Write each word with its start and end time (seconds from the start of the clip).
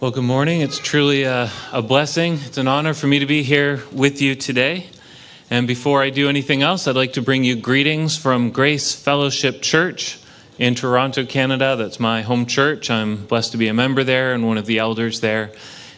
Well, 0.00 0.12
good 0.12 0.24
morning. 0.24 0.62
It's 0.62 0.78
truly 0.78 1.24
a, 1.24 1.50
a, 1.72 1.82
blessing. 1.82 2.38
It's 2.46 2.56
an 2.56 2.66
honor 2.66 2.94
for 2.94 3.06
me 3.06 3.18
to 3.18 3.26
be 3.26 3.42
here 3.42 3.82
with 3.92 4.22
you 4.22 4.34
today. 4.34 4.86
And 5.50 5.66
before 5.68 6.02
I 6.02 6.08
do 6.08 6.26
anything 6.26 6.62
else, 6.62 6.88
I'd 6.88 6.96
like 6.96 7.12
to 7.12 7.20
bring 7.20 7.44
you 7.44 7.54
greetings 7.54 8.16
from 8.16 8.50
Grace 8.50 8.94
Fellowship 8.94 9.60
Church 9.60 10.18
in 10.58 10.74
Toronto, 10.74 11.26
Canada. 11.26 11.76
That's 11.76 12.00
my 12.00 12.22
home 12.22 12.46
church. 12.46 12.90
I'm 12.90 13.26
blessed 13.26 13.52
to 13.52 13.58
be 13.58 13.68
a 13.68 13.74
member 13.74 14.02
there 14.02 14.32
and 14.32 14.46
one 14.46 14.56
of 14.56 14.64
the 14.64 14.78
elders 14.78 15.20
there. 15.20 15.52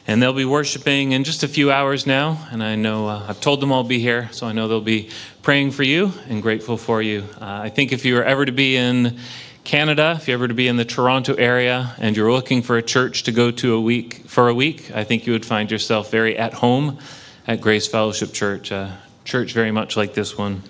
And 0.04 0.20
they'll 0.20 0.32
be 0.32 0.44
worshiping 0.44 1.12
in 1.12 1.22
just 1.22 1.44
a 1.44 1.48
few 1.48 1.70
hours 1.70 2.04
now. 2.04 2.48
And 2.50 2.60
I 2.60 2.74
know 2.74 3.06
uh, 3.06 3.26
I've 3.28 3.40
told 3.40 3.60
them 3.60 3.72
I'll 3.72 3.84
be 3.84 4.00
here, 4.00 4.28
so 4.32 4.48
I 4.48 4.52
know 4.52 4.66
they'll 4.66 4.80
be 4.80 5.10
praying 5.42 5.70
for 5.70 5.84
you 5.84 6.12
and 6.28 6.42
grateful 6.42 6.76
for 6.76 7.02
you. 7.02 7.22
Uh, 7.40 7.60
I 7.62 7.68
think 7.68 7.92
if 7.92 8.04
you 8.04 8.16
were 8.16 8.24
ever 8.24 8.44
to 8.44 8.52
be 8.52 8.74
in 8.74 9.20
Canada, 9.64 10.14
if 10.20 10.26
you 10.26 10.34
ever 10.34 10.48
to 10.48 10.54
be 10.54 10.66
in 10.66 10.76
the 10.76 10.84
Toronto 10.84 11.34
area 11.34 11.94
and 11.98 12.16
you're 12.16 12.32
looking 12.32 12.62
for 12.62 12.76
a 12.76 12.82
church 12.82 13.22
to 13.24 13.32
go 13.32 13.52
to 13.52 13.74
a 13.74 13.80
week 13.80 14.24
for 14.26 14.48
a 14.48 14.54
week, 14.54 14.90
I 14.92 15.04
think 15.04 15.24
you 15.24 15.32
would 15.32 15.46
find 15.46 15.70
yourself 15.70 16.10
very 16.10 16.36
at 16.36 16.52
home 16.52 16.98
at 17.46 17.60
Grace 17.60 17.86
Fellowship 17.86 18.32
Church, 18.32 18.72
a 18.72 18.98
church 19.24 19.52
very 19.52 19.70
much 19.70 19.96
like 19.96 20.14
this 20.14 20.36
one. 20.36 20.62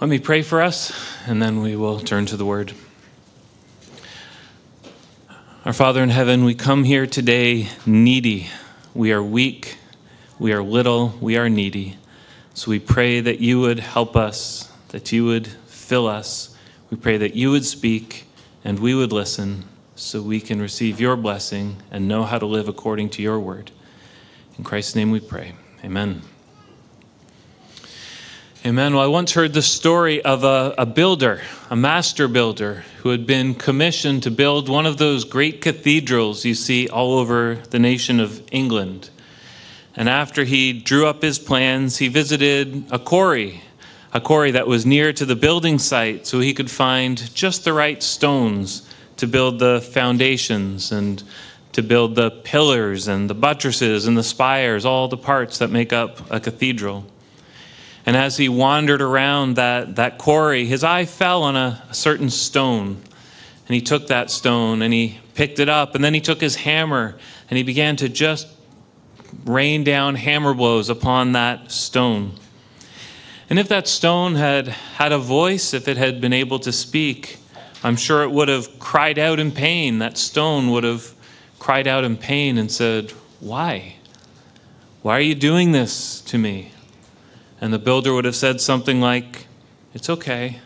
Let 0.00 0.10
me 0.10 0.18
pray 0.18 0.42
for 0.42 0.60
us, 0.60 0.92
and 1.26 1.40
then 1.40 1.60
we 1.60 1.76
will 1.76 2.00
turn 2.00 2.26
to 2.26 2.36
the 2.36 2.44
Word. 2.44 2.72
Our 5.64 5.72
Father 5.72 6.02
in 6.02 6.08
heaven, 6.08 6.44
we 6.44 6.54
come 6.54 6.84
here 6.84 7.06
today 7.06 7.68
needy. 7.86 8.48
We 8.94 9.12
are 9.12 9.22
weak, 9.22 9.76
we 10.40 10.52
are 10.52 10.62
little, 10.62 11.14
we 11.20 11.36
are 11.36 11.48
needy. 11.48 11.98
So 12.54 12.70
we 12.70 12.80
pray 12.80 13.20
that 13.20 13.38
you 13.38 13.60
would 13.60 13.78
help 13.78 14.16
us, 14.16 14.72
that 14.88 15.12
you 15.12 15.24
would 15.26 15.50
fill 15.90 16.06
us. 16.06 16.54
We 16.88 16.96
pray 16.96 17.16
that 17.16 17.34
you 17.34 17.50
would 17.50 17.66
speak 17.66 18.24
and 18.62 18.78
we 18.78 18.94
would 18.94 19.10
listen 19.10 19.64
so 19.96 20.22
we 20.22 20.40
can 20.40 20.62
receive 20.62 21.00
your 21.00 21.16
blessing 21.16 21.78
and 21.90 22.06
know 22.06 22.22
how 22.22 22.38
to 22.38 22.46
live 22.46 22.68
according 22.68 23.10
to 23.10 23.22
your 23.22 23.40
word. 23.40 23.72
In 24.56 24.62
Christ's 24.62 24.94
name 24.94 25.10
we 25.10 25.18
pray. 25.18 25.54
Amen. 25.82 26.22
Amen. 28.64 28.94
Well, 28.94 29.02
I 29.02 29.08
once 29.08 29.32
heard 29.32 29.52
the 29.52 29.62
story 29.62 30.22
of 30.22 30.44
a, 30.44 30.76
a, 30.78 30.86
builder, 30.86 31.42
a 31.70 31.74
master 31.74 32.28
builder, 32.28 32.84
who 32.98 33.08
had 33.08 33.26
been 33.26 33.56
commissioned 33.56 34.22
to 34.22 34.30
build 34.30 34.68
one 34.68 34.86
of 34.86 34.96
those 34.96 35.24
great 35.24 35.60
cathedrals 35.60 36.44
you 36.44 36.54
see 36.54 36.88
all 36.88 37.14
over 37.14 37.56
the 37.70 37.80
nation 37.80 38.20
of 38.20 38.40
England. 38.52 39.10
And 39.96 40.08
after 40.08 40.44
he 40.44 40.72
drew 40.72 41.08
up 41.08 41.20
his 41.20 41.40
plans, 41.40 41.98
he 41.98 42.06
visited 42.06 42.84
a 42.92 42.98
quarry 43.00 43.62
a 44.12 44.20
quarry 44.20 44.50
that 44.50 44.66
was 44.66 44.84
near 44.84 45.12
to 45.12 45.24
the 45.24 45.36
building 45.36 45.78
site 45.78 46.26
so 46.26 46.40
he 46.40 46.52
could 46.52 46.70
find 46.70 47.32
just 47.34 47.64
the 47.64 47.72
right 47.72 48.02
stones 48.02 48.88
to 49.16 49.26
build 49.26 49.58
the 49.58 49.80
foundations 49.92 50.90
and 50.90 51.22
to 51.72 51.82
build 51.82 52.16
the 52.16 52.30
pillars 52.30 53.06
and 53.06 53.30
the 53.30 53.34
buttresses 53.34 54.06
and 54.06 54.16
the 54.16 54.22
spires, 54.22 54.84
all 54.84 55.08
the 55.08 55.16
parts 55.16 55.58
that 55.58 55.70
make 55.70 55.92
up 55.92 56.28
a 56.30 56.40
cathedral. 56.40 57.06
And 58.06 58.16
as 58.16 58.36
he 58.36 58.48
wandered 58.48 59.02
around 59.02 59.54
that, 59.54 59.96
that 59.96 60.18
quarry, 60.18 60.64
his 60.64 60.82
eye 60.82 61.04
fell 61.04 61.42
on 61.42 61.54
a, 61.54 61.82
a 61.88 61.94
certain 61.94 62.30
stone. 62.30 63.02
And 63.68 63.74
he 63.74 63.80
took 63.80 64.08
that 64.08 64.30
stone 64.30 64.82
and 64.82 64.92
he 64.92 65.20
picked 65.34 65.60
it 65.60 65.68
up. 65.68 65.94
And 65.94 66.02
then 66.02 66.14
he 66.14 66.20
took 66.20 66.40
his 66.40 66.56
hammer 66.56 67.16
and 67.48 67.56
he 67.56 67.62
began 67.62 67.94
to 67.96 68.08
just 68.08 68.48
rain 69.44 69.84
down 69.84 70.16
hammer 70.16 70.54
blows 70.54 70.88
upon 70.88 71.32
that 71.32 71.70
stone. 71.70 72.32
And 73.50 73.58
if 73.58 73.66
that 73.66 73.88
stone 73.88 74.36
had 74.36 74.68
had 74.68 75.10
a 75.10 75.18
voice, 75.18 75.74
if 75.74 75.88
it 75.88 75.96
had 75.96 76.20
been 76.20 76.32
able 76.32 76.60
to 76.60 76.70
speak, 76.70 77.38
I'm 77.82 77.96
sure 77.96 78.22
it 78.22 78.30
would 78.30 78.46
have 78.46 78.78
cried 78.78 79.18
out 79.18 79.40
in 79.40 79.50
pain. 79.50 79.98
That 79.98 80.16
stone 80.16 80.70
would 80.70 80.84
have 80.84 81.12
cried 81.58 81.88
out 81.88 82.04
in 82.04 82.16
pain 82.16 82.56
and 82.56 82.70
said, 82.70 83.10
Why? 83.40 83.96
Why 85.02 85.16
are 85.16 85.22
you 85.22 85.34
doing 85.34 85.72
this 85.72 86.20
to 86.22 86.38
me? 86.38 86.70
And 87.60 87.72
the 87.72 87.78
builder 87.80 88.14
would 88.14 88.24
have 88.24 88.36
said 88.36 88.60
something 88.60 89.00
like, 89.00 89.46
It's 89.94 90.08
okay. 90.08 90.60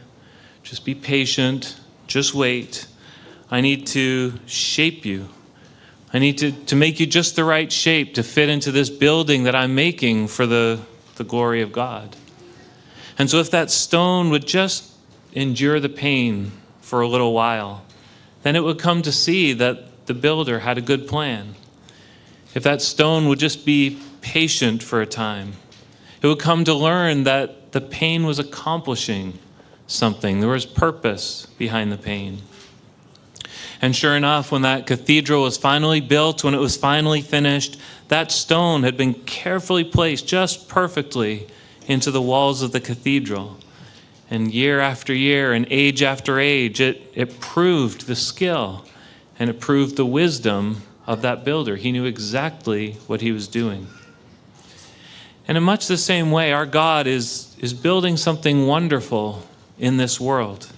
Just 0.62 0.84
be 0.84 0.94
patient. 0.94 1.80
Just 2.06 2.34
wait. 2.34 2.86
I 3.50 3.62
need 3.62 3.86
to 3.88 4.34
shape 4.44 5.06
you. 5.06 5.30
I 6.12 6.18
need 6.18 6.36
to, 6.38 6.52
to 6.52 6.76
make 6.76 7.00
you 7.00 7.06
just 7.06 7.34
the 7.34 7.44
right 7.44 7.72
shape 7.72 8.14
to 8.14 8.22
fit 8.22 8.50
into 8.50 8.70
this 8.70 8.90
building 8.90 9.44
that 9.44 9.54
I'm 9.54 9.74
making 9.74 10.28
for 10.28 10.46
the, 10.46 10.80
the 11.16 11.24
glory 11.24 11.62
of 11.62 11.72
God. 11.72 12.16
And 13.18 13.30
so, 13.30 13.38
if 13.38 13.50
that 13.50 13.70
stone 13.70 14.30
would 14.30 14.46
just 14.46 14.92
endure 15.32 15.80
the 15.80 15.88
pain 15.88 16.52
for 16.80 17.00
a 17.00 17.08
little 17.08 17.32
while, 17.32 17.84
then 18.42 18.56
it 18.56 18.64
would 18.64 18.78
come 18.78 19.02
to 19.02 19.12
see 19.12 19.52
that 19.52 20.06
the 20.06 20.14
builder 20.14 20.60
had 20.60 20.78
a 20.78 20.82
good 20.82 21.08
plan. 21.08 21.54
If 22.54 22.62
that 22.62 22.82
stone 22.82 23.28
would 23.28 23.38
just 23.38 23.64
be 23.64 23.98
patient 24.20 24.82
for 24.82 25.00
a 25.00 25.06
time, 25.06 25.54
it 26.22 26.26
would 26.26 26.38
come 26.38 26.64
to 26.64 26.74
learn 26.74 27.24
that 27.24 27.72
the 27.72 27.80
pain 27.80 28.24
was 28.24 28.38
accomplishing 28.38 29.38
something. 29.86 30.40
There 30.40 30.48
was 30.48 30.66
purpose 30.66 31.46
behind 31.58 31.90
the 31.92 31.98
pain. 31.98 32.38
And 33.82 33.94
sure 33.94 34.16
enough, 34.16 34.52
when 34.52 34.62
that 34.62 34.86
cathedral 34.86 35.42
was 35.42 35.58
finally 35.58 36.00
built, 36.00 36.44
when 36.44 36.54
it 36.54 36.58
was 36.58 36.76
finally 36.76 37.20
finished, 37.20 37.78
that 38.08 38.30
stone 38.30 38.82
had 38.82 38.96
been 38.96 39.14
carefully 39.14 39.84
placed 39.84 40.26
just 40.26 40.68
perfectly 40.68 41.46
into 41.86 42.10
the 42.10 42.22
walls 42.22 42.62
of 42.62 42.72
the 42.72 42.80
cathedral. 42.80 43.58
And 44.30 44.52
year 44.52 44.80
after 44.80 45.14
year 45.14 45.52
and 45.52 45.66
age 45.70 46.02
after 46.02 46.38
age, 46.38 46.80
it, 46.80 47.12
it 47.14 47.40
proved 47.40 48.06
the 48.06 48.16
skill 48.16 48.84
and 49.38 49.50
it 49.50 49.60
proved 49.60 49.96
the 49.96 50.06
wisdom 50.06 50.82
of 51.06 51.22
that 51.22 51.44
builder. 51.44 51.76
He 51.76 51.92
knew 51.92 52.04
exactly 52.04 52.92
what 53.06 53.20
he 53.20 53.32
was 53.32 53.48
doing. 53.48 53.88
And 55.46 55.58
in 55.58 55.62
much 55.62 55.86
the 55.88 55.98
same 55.98 56.30
way, 56.30 56.52
our 56.52 56.64
God 56.64 57.06
is, 57.06 57.54
is 57.58 57.74
building 57.74 58.16
something 58.16 58.66
wonderful 58.66 59.42
in 59.78 59.98
this 59.98 60.18
world. 60.18 60.68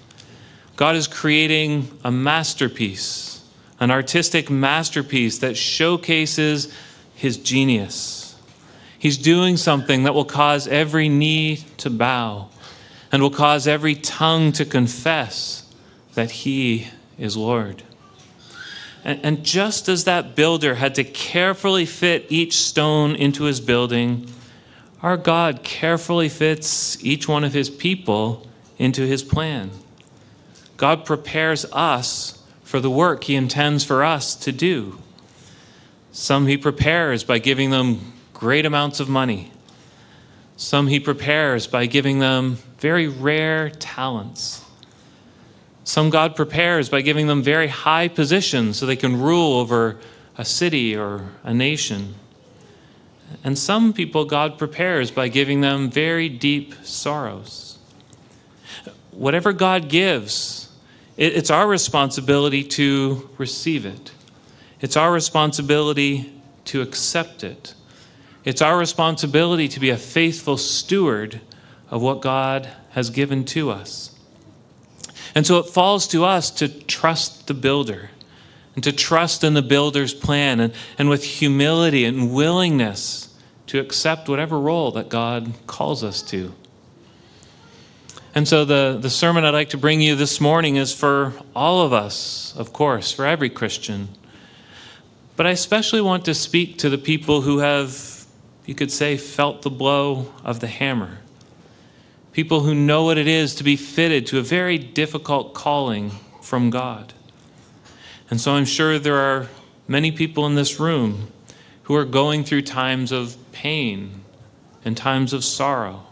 God 0.74 0.96
is 0.96 1.06
creating 1.06 1.96
a 2.02 2.10
masterpiece, 2.10 3.44
an 3.78 3.90
artistic 3.90 4.50
masterpiece 4.50 5.38
that 5.38 5.56
showcases 5.56 6.72
his 7.14 7.36
genius 7.36 8.15
He's 8.98 9.18
doing 9.18 9.56
something 9.56 10.04
that 10.04 10.14
will 10.14 10.24
cause 10.24 10.66
every 10.66 11.08
knee 11.08 11.56
to 11.78 11.90
bow 11.90 12.48
and 13.12 13.22
will 13.22 13.30
cause 13.30 13.66
every 13.66 13.94
tongue 13.94 14.52
to 14.52 14.64
confess 14.64 15.72
that 16.14 16.30
He 16.30 16.88
is 17.18 17.36
Lord. 17.36 17.82
And, 19.04 19.20
and 19.22 19.44
just 19.44 19.88
as 19.88 20.04
that 20.04 20.34
builder 20.34 20.74
had 20.74 20.94
to 20.96 21.04
carefully 21.04 21.86
fit 21.86 22.26
each 22.28 22.54
stone 22.54 23.14
into 23.14 23.44
his 23.44 23.60
building, 23.60 24.28
our 25.02 25.16
God 25.16 25.62
carefully 25.62 26.28
fits 26.28 27.02
each 27.04 27.28
one 27.28 27.44
of 27.44 27.52
His 27.52 27.70
people 27.70 28.46
into 28.78 29.02
His 29.02 29.22
plan. 29.22 29.70
God 30.76 31.04
prepares 31.04 31.64
us 31.72 32.42
for 32.64 32.80
the 32.80 32.90
work 32.90 33.24
He 33.24 33.36
intends 33.36 33.84
for 33.84 34.02
us 34.02 34.34
to 34.36 34.50
do. 34.50 34.98
Some 36.10 36.48
He 36.48 36.56
prepares 36.56 37.22
by 37.22 37.38
giving 37.38 37.70
them 37.70 38.12
great 38.36 38.66
amounts 38.66 39.00
of 39.00 39.08
money. 39.08 39.50
Some 40.58 40.88
he 40.88 41.00
prepares 41.00 41.66
by 41.66 41.86
giving 41.86 42.18
them 42.18 42.58
very 42.78 43.08
rare 43.08 43.70
talents. 43.70 44.62
Some 45.84 46.10
God 46.10 46.36
prepares 46.36 46.90
by 46.90 47.00
giving 47.00 47.28
them 47.28 47.42
very 47.42 47.68
high 47.68 48.08
positions 48.08 48.76
so 48.76 48.84
they 48.84 48.94
can 48.94 49.18
rule 49.18 49.54
over 49.54 49.96
a 50.36 50.44
city 50.44 50.94
or 50.94 51.30
a 51.44 51.54
nation. 51.54 52.14
And 53.42 53.58
some 53.58 53.94
people 53.94 54.26
God 54.26 54.58
prepares 54.58 55.10
by 55.10 55.28
giving 55.28 55.62
them 55.62 55.90
very 55.90 56.28
deep 56.28 56.74
sorrows. 56.84 57.78
Whatever 59.12 59.54
God 59.54 59.88
gives, 59.88 60.68
it's 61.16 61.50
our 61.50 61.66
responsibility 61.66 62.62
to 62.64 63.30
receive 63.38 63.86
it. 63.86 64.12
It's 64.82 64.94
our 64.94 65.10
responsibility 65.10 66.30
to 66.66 66.82
accept 66.82 67.42
it. 67.42 67.72
It's 68.46 68.62
our 68.62 68.78
responsibility 68.78 69.66
to 69.66 69.80
be 69.80 69.90
a 69.90 69.96
faithful 69.96 70.56
steward 70.56 71.40
of 71.90 72.00
what 72.00 72.22
God 72.22 72.70
has 72.90 73.10
given 73.10 73.44
to 73.46 73.70
us. 73.70 74.16
And 75.34 75.44
so 75.44 75.58
it 75.58 75.64
falls 75.64 76.06
to 76.08 76.24
us 76.24 76.50
to 76.52 76.68
trust 76.68 77.48
the 77.48 77.54
builder 77.54 78.10
and 78.76 78.84
to 78.84 78.92
trust 78.92 79.42
in 79.42 79.54
the 79.54 79.62
builder's 79.62 80.14
plan 80.14 80.60
and, 80.60 80.72
and 80.96 81.08
with 81.08 81.24
humility 81.24 82.04
and 82.04 82.32
willingness 82.32 83.34
to 83.66 83.80
accept 83.80 84.28
whatever 84.28 84.60
role 84.60 84.92
that 84.92 85.08
God 85.08 85.52
calls 85.66 86.04
us 86.04 86.22
to. 86.22 86.54
And 88.32 88.46
so 88.46 88.64
the, 88.64 88.96
the 89.00 89.10
sermon 89.10 89.44
I'd 89.44 89.50
like 89.50 89.70
to 89.70 89.78
bring 89.78 90.00
you 90.00 90.14
this 90.14 90.40
morning 90.40 90.76
is 90.76 90.94
for 90.94 91.32
all 91.54 91.80
of 91.80 91.92
us, 91.92 92.54
of 92.56 92.72
course, 92.72 93.10
for 93.10 93.26
every 93.26 93.50
Christian. 93.50 94.08
But 95.34 95.46
I 95.46 95.50
especially 95.50 96.00
want 96.00 96.24
to 96.26 96.34
speak 96.34 96.78
to 96.78 96.88
the 96.88 96.98
people 96.98 97.40
who 97.40 97.58
have 97.58 98.15
you 98.66 98.74
could 98.74 98.90
say, 98.90 99.16
felt 99.16 99.62
the 99.62 99.70
blow 99.70 100.32
of 100.44 100.60
the 100.60 100.66
hammer. 100.66 101.18
People 102.32 102.60
who 102.60 102.74
know 102.74 103.04
what 103.04 103.16
it 103.16 103.28
is 103.28 103.54
to 103.54 103.64
be 103.64 103.76
fitted 103.76 104.26
to 104.26 104.38
a 104.38 104.42
very 104.42 104.76
difficult 104.76 105.54
calling 105.54 106.10
from 106.42 106.68
God. 106.68 107.14
And 108.28 108.40
so 108.40 108.52
I'm 108.52 108.64
sure 108.64 108.98
there 108.98 109.16
are 109.16 109.48
many 109.88 110.10
people 110.10 110.44
in 110.46 110.56
this 110.56 110.78
room 110.78 111.32
who 111.84 111.94
are 111.94 112.04
going 112.04 112.44
through 112.44 112.62
times 112.62 113.12
of 113.12 113.36
pain 113.52 114.22
and 114.84 114.96
times 114.96 115.32
of 115.32 115.44
sorrow. 115.44 116.02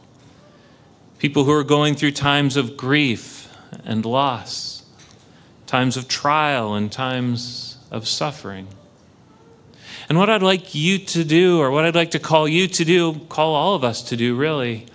People 1.19 1.45
who 1.45 1.53
are 1.53 1.65
going 1.65 1.95
through 1.95 2.13
times 2.13 2.57
of 2.57 2.77
grief 2.77 3.53
and 3.85 4.07
loss, 4.07 4.85
times 5.67 5.97
of 5.97 6.07
trial 6.07 6.75
and 6.75 6.93
times 6.93 7.79
of 7.91 8.07
suffering. 8.07 8.69
And 10.15 10.21
what 10.21 10.31
I'd 10.31 10.45
like 10.45 10.77
you 10.77 10.99
to 10.99 11.25
do, 11.25 11.59
or 11.59 11.73
what 11.73 11.85
I'd 11.85 11.97
like 11.97 12.13
to 12.13 12.21
call 12.21 12.47
you 12.47 12.69
to 12.69 12.85
do, 12.85 13.19
call 13.29 13.57
all 13.57 13.75
of 13.75 13.83
us 13.83 14.01
to 14.11 14.17
do 14.17 14.37
really, 14.37 14.87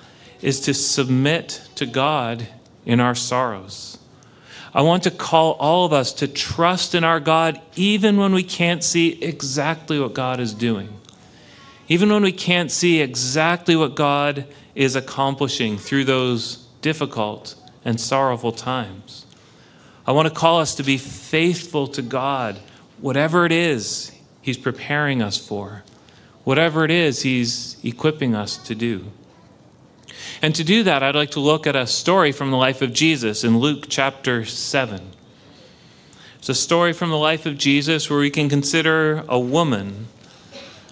is 0.41 0.61
to 0.61 0.73
submit 0.73 1.61
to 1.75 1.85
God 1.85 2.47
in 2.85 3.01
our 3.01 3.15
sorrows. 3.15 3.97
I 4.73 4.81
want 4.81 5.03
to 5.03 5.11
call 5.11 5.57
all 5.59 5.83
of 5.83 5.91
us 5.91 6.13
to 6.13 6.27
trust 6.29 6.95
in 6.95 7.03
our 7.03 7.19
God 7.19 7.59
even 7.75 8.15
when 8.15 8.31
we 8.31 8.43
can't 8.43 8.81
see 8.81 9.21
exactly 9.21 9.99
what 9.99 10.13
God 10.13 10.39
is 10.39 10.53
doing. 10.53 10.87
Even 11.89 12.09
when 12.09 12.23
we 12.23 12.31
can't 12.31 12.71
see 12.71 13.01
exactly 13.01 13.75
what 13.75 13.95
God 13.95 14.45
is 14.73 14.95
accomplishing 14.95 15.77
through 15.77 16.05
those 16.05 16.65
difficult 16.79 17.55
and 17.83 17.99
sorrowful 17.99 18.53
times. 18.53 19.25
I 20.07 20.13
want 20.13 20.29
to 20.29 20.33
call 20.33 20.61
us 20.61 20.75
to 20.75 20.83
be 20.83 20.97
faithful 20.97 21.87
to 21.87 22.01
God, 22.01 22.57
whatever 23.01 23.45
it 23.45 23.51
is 23.51 24.15
He's 24.49 24.57
preparing 24.57 25.21
us 25.21 25.37
for, 25.37 25.83
whatever 26.43 26.83
it 26.83 26.89
is 26.89 27.21
He's 27.21 27.77
equipping 27.83 28.33
us 28.33 28.57
to 28.57 28.73
do. 28.73 29.11
And 30.41 30.55
to 30.55 30.63
do 30.63 30.81
that, 30.81 31.03
I'd 31.03 31.13
like 31.13 31.29
to 31.31 31.39
look 31.39 31.67
at 31.67 31.75
a 31.75 31.85
story 31.85 32.31
from 32.31 32.49
the 32.49 32.57
life 32.57 32.81
of 32.81 32.91
Jesus 32.91 33.43
in 33.43 33.59
Luke 33.59 33.85
chapter 33.89 34.45
7. 34.45 35.11
It's 36.39 36.49
a 36.49 36.55
story 36.55 36.93
from 36.93 37.11
the 37.11 37.17
life 37.17 37.45
of 37.45 37.59
Jesus 37.59 38.09
where 38.09 38.17
we 38.17 38.31
can 38.31 38.49
consider 38.49 39.23
a 39.29 39.39
woman, 39.39 40.07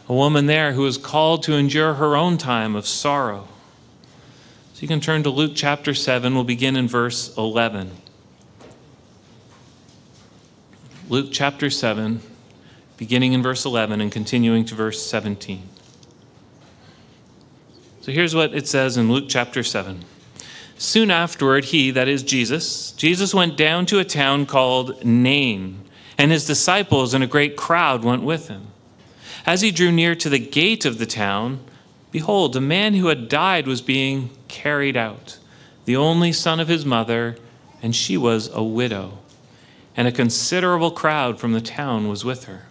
a 0.07 0.13
woman 0.13 0.45
there 0.45 0.73
who 0.73 0.85
is 0.85 0.99
called 0.99 1.41
to 1.43 1.53
endure 1.53 1.95
her 1.95 2.15
own 2.15 2.37
time 2.37 2.75
of 2.75 2.85
sorrow. 2.85 3.47
So 4.75 4.81
you 4.81 4.87
can 4.87 4.99
turn 4.99 5.23
to 5.23 5.31
Luke 5.31 5.53
chapter 5.55 5.95
7. 5.95 6.35
We'll 6.35 6.43
begin 6.43 6.75
in 6.75 6.87
verse 6.87 7.35
11. 7.35 7.89
Luke 11.09 11.29
chapter 11.31 11.71
7, 11.71 12.21
beginning 12.97 13.33
in 13.33 13.41
verse 13.41 13.63
11 13.65 14.01
and 14.01 14.11
continuing 14.11 14.65
to 14.65 14.75
verse 14.75 15.05
17. 15.05 15.69
So 18.01 18.11
here's 18.11 18.33
what 18.33 18.55
it 18.55 18.67
says 18.67 18.97
in 18.97 19.11
Luke 19.11 19.25
chapter 19.27 19.63
7. 19.63 20.03
Soon 20.77 21.11
afterward, 21.11 21.65
he, 21.65 21.91
that 21.91 22.07
is 22.07 22.23
Jesus, 22.23 22.91
Jesus 22.91 23.33
went 23.33 23.57
down 23.57 23.85
to 23.87 23.99
a 23.99 24.05
town 24.05 24.45
called 24.45 25.03
Nain, 25.03 25.81
and 26.17 26.31
his 26.31 26.45
disciples 26.45 27.13
and 27.13 27.23
a 27.23 27.27
great 27.27 27.55
crowd 27.55 28.03
went 28.03 28.23
with 28.23 28.47
him. 28.47 28.67
As 29.45 29.61
he 29.61 29.71
drew 29.71 29.91
near 29.91 30.13
to 30.15 30.29
the 30.29 30.39
gate 30.39 30.85
of 30.85 30.97
the 30.97 31.05
town, 31.05 31.59
behold, 32.11 32.55
a 32.55 32.61
man 32.61 32.93
who 32.93 33.07
had 33.07 33.29
died 33.29 33.67
was 33.67 33.81
being 33.81 34.29
carried 34.47 34.97
out, 34.97 35.39
the 35.85 35.95
only 35.95 36.31
son 36.31 36.59
of 36.59 36.67
his 36.67 36.85
mother, 36.85 37.37
and 37.81 37.95
she 37.95 38.17
was 38.17 38.49
a 38.53 38.63
widow. 38.63 39.19
And 39.95 40.07
a 40.07 40.11
considerable 40.11 40.91
crowd 40.91 41.39
from 41.39 41.53
the 41.53 41.61
town 41.61 42.07
was 42.07 42.23
with 42.23 42.45
her. 42.45 42.63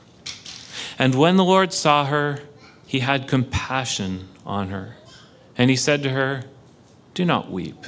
And 0.99 1.15
when 1.15 1.37
the 1.37 1.45
Lord 1.45 1.73
saw 1.73 2.07
her, 2.07 2.41
he 2.87 3.01
had 3.01 3.29
compassion 3.29 4.29
on 4.45 4.69
her 4.69 4.97
and 5.59 5.71
he 5.71 5.77
said 5.77 6.03
to 6.03 6.11
her, 6.11 6.45
Do 7.15 7.25
not 7.25 7.51
weep. 7.51 7.87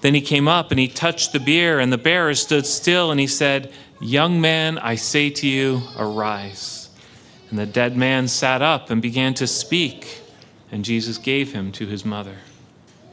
Then 0.00 0.14
he 0.14 0.20
came 0.20 0.48
up 0.48 0.70
and 0.70 0.80
he 0.80 0.88
touched 0.88 1.32
the 1.32 1.40
bier, 1.40 1.78
and 1.78 1.92
the 1.92 1.98
bearer 1.98 2.34
stood 2.34 2.66
still, 2.66 3.10
and 3.10 3.20
he 3.20 3.26
said, 3.26 3.72
Young 4.00 4.40
man, 4.40 4.78
I 4.78 4.94
say 4.94 5.30
to 5.30 5.46
you, 5.46 5.82
arise. 5.96 6.88
And 7.50 7.58
the 7.58 7.66
dead 7.66 7.96
man 7.96 8.28
sat 8.28 8.62
up 8.62 8.90
and 8.90 9.02
began 9.02 9.34
to 9.34 9.46
speak, 9.46 10.20
and 10.70 10.84
Jesus 10.84 11.18
gave 11.18 11.52
him 11.52 11.72
to 11.72 11.86
his 11.86 12.04
mother. 12.04 12.36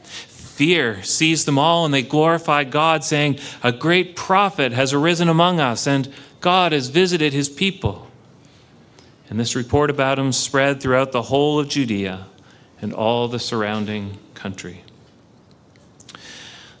Fear 0.02 1.02
seized 1.02 1.46
them 1.46 1.58
all, 1.58 1.84
and 1.84 1.92
they 1.92 2.02
glorified 2.02 2.70
God, 2.70 3.04
saying, 3.04 3.38
A 3.62 3.72
great 3.72 4.16
prophet 4.16 4.72
has 4.72 4.92
arisen 4.92 5.28
among 5.28 5.60
us, 5.60 5.86
and 5.86 6.12
God 6.40 6.72
has 6.72 6.88
visited 6.88 7.32
his 7.32 7.48
people. 7.48 8.05
And 9.28 9.40
this 9.40 9.56
report 9.56 9.90
about 9.90 10.18
him 10.18 10.32
spread 10.32 10.80
throughout 10.80 11.12
the 11.12 11.22
whole 11.22 11.58
of 11.58 11.68
Judea 11.68 12.26
and 12.80 12.92
all 12.92 13.28
the 13.28 13.38
surrounding 13.38 14.18
country. 14.34 14.82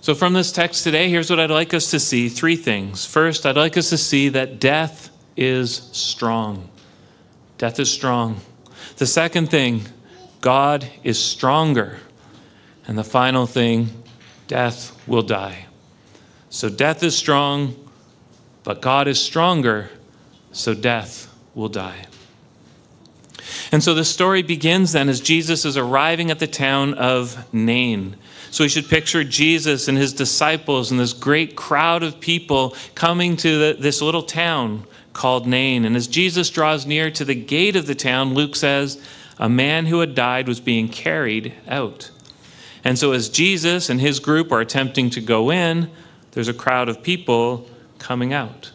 So, 0.00 0.14
from 0.14 0.34
this 0.34 0.52
text 0.52 0.84
today, 0.84 1.08
here's 1.08 1.30
what 1.30 1.40
I'd 1.40 1.50
like 1.50 1.74
us 1.74 1.90
to 1.90 1.98
see 1.98 2.28
three 2.28 2.54
things. 2.54 3.04
First, 3.04 3.44
I'd 3.44 3.56
like 3.56 3.76
us 3.76 3.90
to 3.90 3.98
see 3.98 4.28
that 4.28 4.60
death 4.60 5.10
is 5.36 5.88
strong. 5.92 6.70
Death 7.58 7.80
is 7.80 7.90
strong. 7.90 8.40
The 8.98 9.06
second 9.06 9.50
thing, 9.50 9.82
God 10.40 10.88
is 11.02 11.18
stronger. 11.18 11.98
And 12.86 12.96
the 12.96 13.02
final 13.02 13.46
thing, 13.46 14.04
death 14.46 14.96
will 15.08 15.22
die. 15.22 15.66
So, 16.50 16.68
death 16.68 17.02
is 17.02 17.16
strong, 17.16 17.74
but 18.62 18.80
God 18.80 19.08
is 19.08 19.20
stronger, 19.20 19.90
so 20.52 20.72
death 20.72 21.34
will 21.54 21.68
die. 21.68 22.06
And 23.72 23.82
so 23.82 23.94
the 23.94 24.04
story 24.04 24.42
begins 24.42 24.92
then 24.92 25.08
as 25.08 25.20
Jesus 25.20 25.64
is 25.64 25.76
arriving 25.76 26.30
at 26.30 26.38
the 26.38 26.46
town 26.46 26.94
of 26.94 27.52
Nain. 27.52 28.16
So 28.50 28.64
we 28.64 28.68
should 28.68 28.88
picture 28.88 29.24
Jesus 29.24 29.88
and 29.88 29.98
his 29.98 30.12
disciples 30.12 30.90
and 30.90 31.00
this 31.00 31.12
great 31.12 31.56
crowd 31.56 32.02
of 32.02 32.20
people 32.20 32.74
coming 32.94 33.36
to 33.38 33.58
the, 33.58 33.80
this 33.80 34.00
little 34.00 34.22
town 34.22 34.84
called 35.12 35.46
Nain. 35.46 35.84
And 35.84 35.96
as 35.96 36.06
Jesus 36.06 36.48
draws 36.50 36.86
near 36.86 37.10
to 37.10 37.24
the 37.24 37.34
gate 37.34 37.76
of 37.76 37.86
the 37.86 37.94
town, 37.94 38.34
Luke 38.34 38.54
says, 38.54 39.02
a 39.38 39.48
man 39.48 39.86
who 39.86 40.00
had 40.00 40.14
died 40.14 40.48
was 40.48 40.60
being 40.60 40.88
carried 40.88 41.52
out. 41.68 42.10
And 42.84 42.98
so 42.98 43.12
as 43.12 43.28
Jesus 43.28 43.90
and 43.90 44.00
his 44.00 44.20
group 44.20 44.52
are 44.52 44.60
attempting 44.60 45.10
to 45.10 45.20
go 45.20 45.50
in, 45.50 45.90
there's 46.32 46.48
a 46.48 46.54
crowd 46.54 46.88
of 46.88 47.02
people 47.02 47.68
coming 47.98 48.32
out 48.32 48.70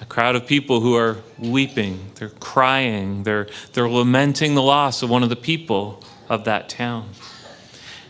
a 0.00 0.04
crowd 0.06 0.34
of 0.34 0.46
people 0.46 0.80
who 0.80 0.94
are 0.94 1.18
weeping, 1.38 2.10
they're 2.14 2.30
crying, 2.30 3.22
they're, 3.22 3.48
they're 3.72 3.88
lamenting 3.88 4.54
the 4.54 4.62
loss 4.62 5.02
of 5.02 5.10
one 5.10 5.22
of 5.22 5.28
the 5.28 5.36
people 5.36 6.02
of 6.28 6.44
that 6.44 6.68
town. 6.68 7.10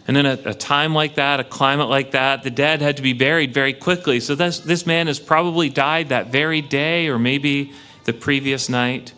And 0.06 0.16
in 0.16 0.26
a, 0.26 0.38
a, 0.44 0.54
time 0.54 0.94
like 0.94 1.16
that, 1.16 1.40
a 1.40 1.44
climate 1.44 1.88
like 1.88 2.12
that, 2.12 2.42
the 2.42 2.50
dead 2.50 2.81
had 2.81 2.96
to 2.96 3.02
be 3.02 3.12
buried 3.12 3.54
very 3.54 3.72
quickly. 3.72 4.19
So 4.19 4.34
this, 4.34 4.58
this 4.58 4.87
man 4.87 5.06
has 5.06 5.20
probably 5.20 5.69
died 5.69 6.08
that 6.08 6.28
very 6.28 6.60
day 6.60 7.08
or 7.08 7.19
maybe 7.19 7.72
the 8.04 8.12
previous 8.12 8.69
night. 8.69 9.12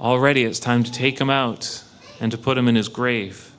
Already 0.00 0.44
it's 0.44 0.58
time 0.58 0.82
to 0.82 0.90
take 0.90 1.20
him 1.20 1.30
out 1.30 1.84
and 2.20 2.32
to 2.32 2.38
put 2.38 2.58
him 2.58 2.68
in 2.68 2.74
his 2.74 2.88
grave. 2.88 3.53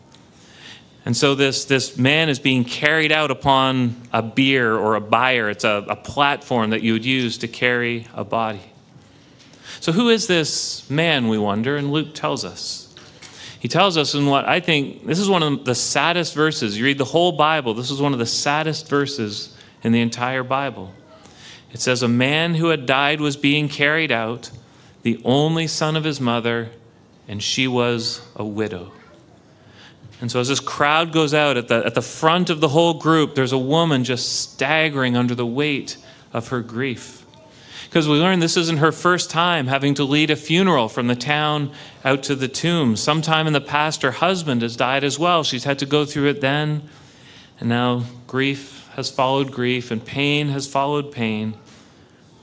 And 1.06 1.16
so 1.16 1.36
this, 1.36 1.66
this 1.66 1.98
man 1.98 2.30
is 2.30 2.40
being 2.40 2.64
carried 2.64 3.12
out 3.12 3.30
upon 3.30 3.96
a 4.12 4.24
bier 4.24 4.76
or 4.76 4.96
a 4.96 5.02
bier. 5.02 5.50
It's 5.50 5.64
a, 5.64 5.86
a 5.88 5.96
platform 5.96 6.72
that 6.72 6.82
you 6.82 6.94
would 6.94 7.06
use 7.06 7.38
to 7.40 7.48
carry 7.48 8.08
a 8.16 8.24
body. 8.24 8.62
So, 9.80 9.92
who 9.92 10.10
is 10.10 10.26
this 10.26 10.90
man, 10.90 11.28
we 11.28 11.38
wonder? 11.38 11.78
And 11.78 11.92
Luke 11.92 12.16
tells 12.16 12.44
us. 12.44 12.82
He 13.60 13.68
tells 13.68 13.98
us 13.98 14.16
in 14.16 14.26
what 14.26 14.48
I 14.48 14.60
think 14.60 15.06
this 15.06 15.20
is 15.20 15.30
one 15.30 15.44
of 15.44 15.66
the 15.66 15.76
saddest 15.76 16.34
verses. 16.34 16.78
You 16.78 16.86
read 16.86 16.98
the 16.98 17.06
whole 17.06 17.32
Bible, 17.32 17.74
this 17.74 17.92
is 17.92 18.02
one 18.02 18.14
of 18.14 18.20
the 18.20 18.26
saddest 18.26 18.90
verses 18.90 19.56
in 19.84 19.92
the 19.92 20.02
entire 20.02 20.44
Bible. 20.44 20.92
It 21.72 21.82
says, 21.82 22.02
A 22.02 22.08
man 22.08 22.56
who 22.56 22.70
had 22.70 22.86
died 22.86 23.22
was 23.22 23.38
being 23.38 23.70
carried 23.70 24.12
out, 24.12 24.50
the 25.04 25.22
only 25.26 25.68
son 25.68 25.96
of 25.96 26.04
his 26.04 26.22
mother, 26.22 26.70
and 27.28 27.44
she 27.44 27.68
was 27.68 28.22
a 28.36 28.46
widow. 28.46 28.92
And 30.22 30.32
so, 30.32 30.40
as 30.40 30.48
this 30.48 30.60
crowd 30.60 31.12
goes 31.12 31.34
out 31.34 31.58
at 31.58 31.68
the, 31.68 31.86
at 31.86 31.94
the 31.94 32.02
front 32.02 32.50
of 32.50 32.62
the 32.62 32.70
whole 32.70 32.94
group, 32.94 33.36
there's 33.36 33.52
a 33.52 33.58
woman 33.58 34.04
just 34.04 34.42
staggering 34.42 35.18
under 35.18 35.36
the 35.36 35.46
weight 35.46 35.98
of 36.32 36.50
her 36.50 36.62
grief. 36.62 37.26
Because 37.86 38.08
we 38.10 38.18
learn 38.18 38.40
this 38.40 38.58
isn't 38.58 38.78
her 38.78 38.92
first 38.92 39.30
time 39.30 39.68
having 39.68 39.94
to 39.96 40.04
lead 40.04 40.30
a 40.30 40.36
funeral 40.36 40.90
from 40.90 41.08
the 41.08 41.16
town 41.16 41.72
out 42.04 42.24
to 42.24 42.36
the 42.36 42.48
tomb. 42.48 42.96
Sometime 42.96 43.48
in 43.48 43.54
the 43.54 43.62
past, 43.62 44.02
her 44.02 44.12
husband 44.12 44.62
has 44.62 44.76
died 44.76 45.04
as 45.04 45.20
well. 45.20 45.44
She's 45.44 45.64
had 45.64 45.80
to 45.80 45.86
go 45.86 46.06
through 46.06 46.28
it 46.28 46.42
then. 46.42 46.90
And 47.60 47.70
now 47.70 48.04
grief 48.28 48.90
has 48.96 49.10
followed 49.10 49.52
grief, 49.52 49.92
and 49.92 50.04
pain 50.04 50.50
has 50.50 50.68
followed 50.68 51.12
pain. 51.12 51.54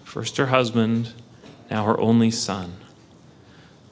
First 0.05 0.37
her 0.37 0.47
husband, 0.47 1.13
now 1.71 1.85
her 1.85 1.99
only 2.01 2.31
son. 2.31 2.75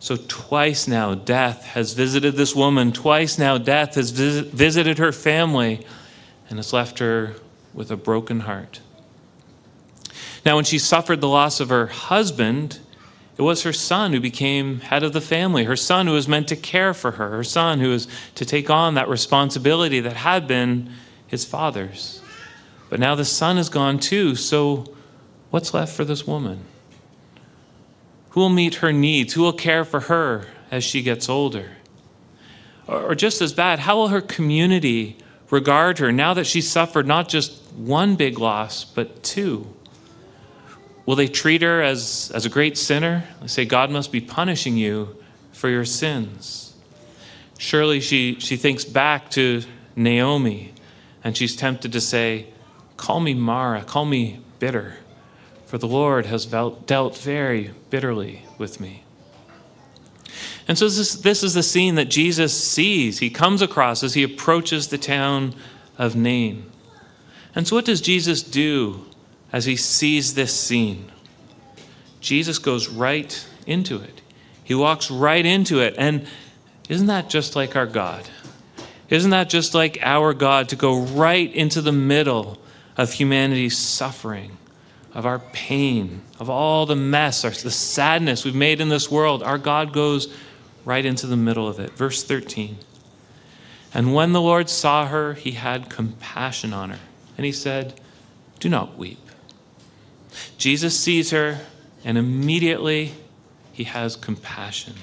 So, 0.01 0.17
twice 0.17 0.89
now, 0.89 1.15
death 1.15 1.65
has 1.67 1.93
visited 1.93 2.35
this 2.35 2.57
woman. 2.57 2.91
Twice 2.91 3.39
now, 3.39 3.59
death 3.59 3.97
has 3.97 4.11
vis- 4.11 4.47
visited 4.47 4.97
her 4.97 5.13
family 5.13 5.87
and 6.49 6.59
has 6.59 6.73
left 6.73 6.99
her 7.01 7.35
with 7.75 7.91
a 7.91 7.97
broken 7.97 8.41
heart. 8.41 8.81
Now, 10.45 10.57
when 10.57 10.65
she 10.65 10.79
suffered 10.79 11.21
the 11.21 11.29
loss 11.29 11.61
of 11.61 11.69
her 11.69 11.87
husband, 11.87 12.79
it 13.37 13.43
was 13.43 13.63
her 13.63 13.75
son 13.75 14.15
who 14.15 14.21
became 14.21 14.81
head 14.81 15.03
of 15.03 15.13
the 15.13 15.21
family, 15.21 15.65
her 15.65 15.77
son 15.77 16.07
who 16.07 16.15
was 16.15 16.27
meant 16.27 16.49
to 16.49 16.57
care 16.57 16.95
for 16.95 17.13
her, 17.13 17.31
her 17.31 17.45
son 17.45 17.81
who 17.81 17.91
was 17.91 18.09
to 18.37 18.47
take 18.47 18.71
on 18.71 18.95
that 18.95 19.09
responsibility 19.09 20.01
that 20.01 20.17
had 20.17 20.47
been 20.47 20.91
his 21.27 21.45
father's. 21.45 22.23
But 22.89 23.01
now 23.01 23.15
the 23.15 23.25
son 23.27 23.59
is 23.59 23.69
gone 23.69 23.99
too, 23.99 24.35
so 24.35 24.95
what's 25.51 25.75
left 25.75 25.95
for 25.95 26.05
this 26.05 26.27
woman? 26.27 26.65
Who 28.31 28.41
will 28.41 28.49
meet 28.49 28.77
her 28.77 28.93
needs? 28.93 29.35
Who 29.35 29.43
will 29.43 29.53
care 29.53 29.85
for 29.85 30.01
her 30.01 30.47
as 30.71 30.85
she 30.85 31.03
gets 31.03 31.29
older? 31.29 31.71
Or 32.87 33.15
just 33.15 33.41
as 33.41 33.53
bad, 33.53 33.81
how 33.81 33.97
will 33.97 34.09
her 34.09 34.21
community 34.21 35.17
regard 35.51 35.99
her 35.99 36.11
now 36.13 36.35
that 36.35 36.47
she's 36.47 36.69
suffered 36.69 37.07
not 37.07 37.29
just 37.29 37.53
one 37.73 38.17
big 38.17 38.39
loss, 38.39 38.85
but 38.85 39.23
two? 39.23 39.67
Will 41.07 41.17
they 41.17 41.29
treat 41.29 41.63
her 41.63 41.83
as, 41.83 42.31
as 42.35 42.47
a 42.47 42.49
great 42.49 42.79
sinner? 42.79 43.25
They 43.41 43.49
say, 43.49 43.65
God 43.65 43.91
must 43.91 44.13
be 44.13 44.21
punishing 44.21 44.77
you 44.77 45.17
for 45.53 45.69
your 45.69 45.85
sins. 45.85 46.75
Surely 47.59 48.01
she, 48.01 48.39
she 48.39 48.57
thinks 48.57 48.85
back 48.85 49.31
to 49.33 49.63
Naomi 49.97 50.73
and 51.23 51.37
she's 51.37 51.57
tempted 51.57 51.93
to 51.93 52.01
say, 52.01 52.47
Call 52.97 53.21
me 53.21 53.35
Mara, 53.35 53.83
call 53.83 54.05
me 54.05 54.41
bitter, 54.59 54.97
for 55.71 55.79
the 55.79 55.87
Lord 55.87 56.27
has 56.27 56.47
dealt 56.47 57.17
very 57.17 57.71
bitterly 57.91 58.43
with 58.59 58.81
me. 58.81 59.05
And 60.67 60.77
so 60.77 60.89
this, 60.89 61.15
this 61.15 61.45
is 61.45 61.55
the 61.55 61.63
scene 61.63 61.95
that 61.95 62.11
Jesus 62.11 62.61
sees. 62.61 63.21
He 63.21 63.31
comes 63.31 63.63
across 63.63 64.03
as 64.03 64.15
he 64.15 64.25
approaches 64.25 64.89
the 64.89 64.99
town 64.99 65.55
of 65.97 66.17
Nain. 66.17 66.69
And 67.55 67.69
so, 67.69 67.77
what 67.77 67.85
does 67.85 68.01
Jesus 68.01 68.43
do 68.43 69.07
as 69.53 69.67
he 69.67 69.77
sees 69.77 70.35
this 70.35 70.53
scene? 70.53 71.13
Jesus 72.19 72.59
goes 72.59 72.89
right 72.89 73.47
into 73.65 74.01
it. 74.01 74.23
He 74.65 74.75
walks 74.75 75.09
right 75.09 75.47
into 75.47 75.79
it. 75.79 75.95
And 75.97 76.27
isn't 76.89 77.07
that 77.07 77.31
just 77.31 77.55
like 77.55 77.77
our 77.77 77.87
God? 77.87 78.29
Isn't 79.09 79.31
that 79.31 79.49
just 79.49 79.73
like 79.73 80.01
our 80.03 80.35
God 80.35 80.69
to 80.71 80.77
go 80.77 80.99
right 80.99 81.55
into 81.55 81.81
the 81.81 81.93
middle 81.93 82.59
of 82.97 83.13
humanity's 83.13 83.79
suffering, 83.79 84.57
of 85.13 85.27
our 85.27 85.39
pain, 85.39 86.23
of 86.39 86.49
all 86.49 86.87
the 86.87 86.97
mess, 86.97 87.43
the 87.43 87.71
sadness 87.71 88.45
we've 88.45 88.55
made 88.55 88.81
in 88.81 88.89
this 88.89 89.11
world? 89.11 89.43
Our 89.43 89.59
God 89.59 89.93
goes 89.93 90.33
right 90.85 91.05
into 91.05 91.27
the 91.27 91.37
middle 91.37 91.69
of 91.69 91.79
it. 91.79 91.93
Verse 91.93 92.23
13. 92.23 92.79
And 93.93 94.15
when 94.15 94.33
the 94.33 94.41
Lord 94.41 94.69
saw 94.69 95.07
her, 95.07 95.35
he 95.35 95.53
had 95.53 95.91
compassion 95.91 96.73
on 96.73 96.91
her. 96.91 97.01
And 97.37 97.45
he 97.45 97.53
said, 97.53 98.01
Do 98.61 98.69
not 98.69 98.97
weep. 98.97 99.19
Jesus 100.59 100.99
sees 100.99 101.31
her, 101.31 101.61
and 102.05 102.17
immediately 102.17 103.15
he 103.73 103.85
has 103.85 104.15
compassion. 104.15 104.95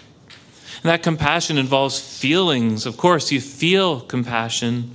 And 0.84 0.92
that 0.92 1.04
compassion 1.04 1.58
involves 1.58 2.00
feelings. 2.00 2.86
Of 2.86 2.98
course, 2.98 3.32
you 3.32 3.42
feel 3.42 4.02
compassion, 4.02 4.92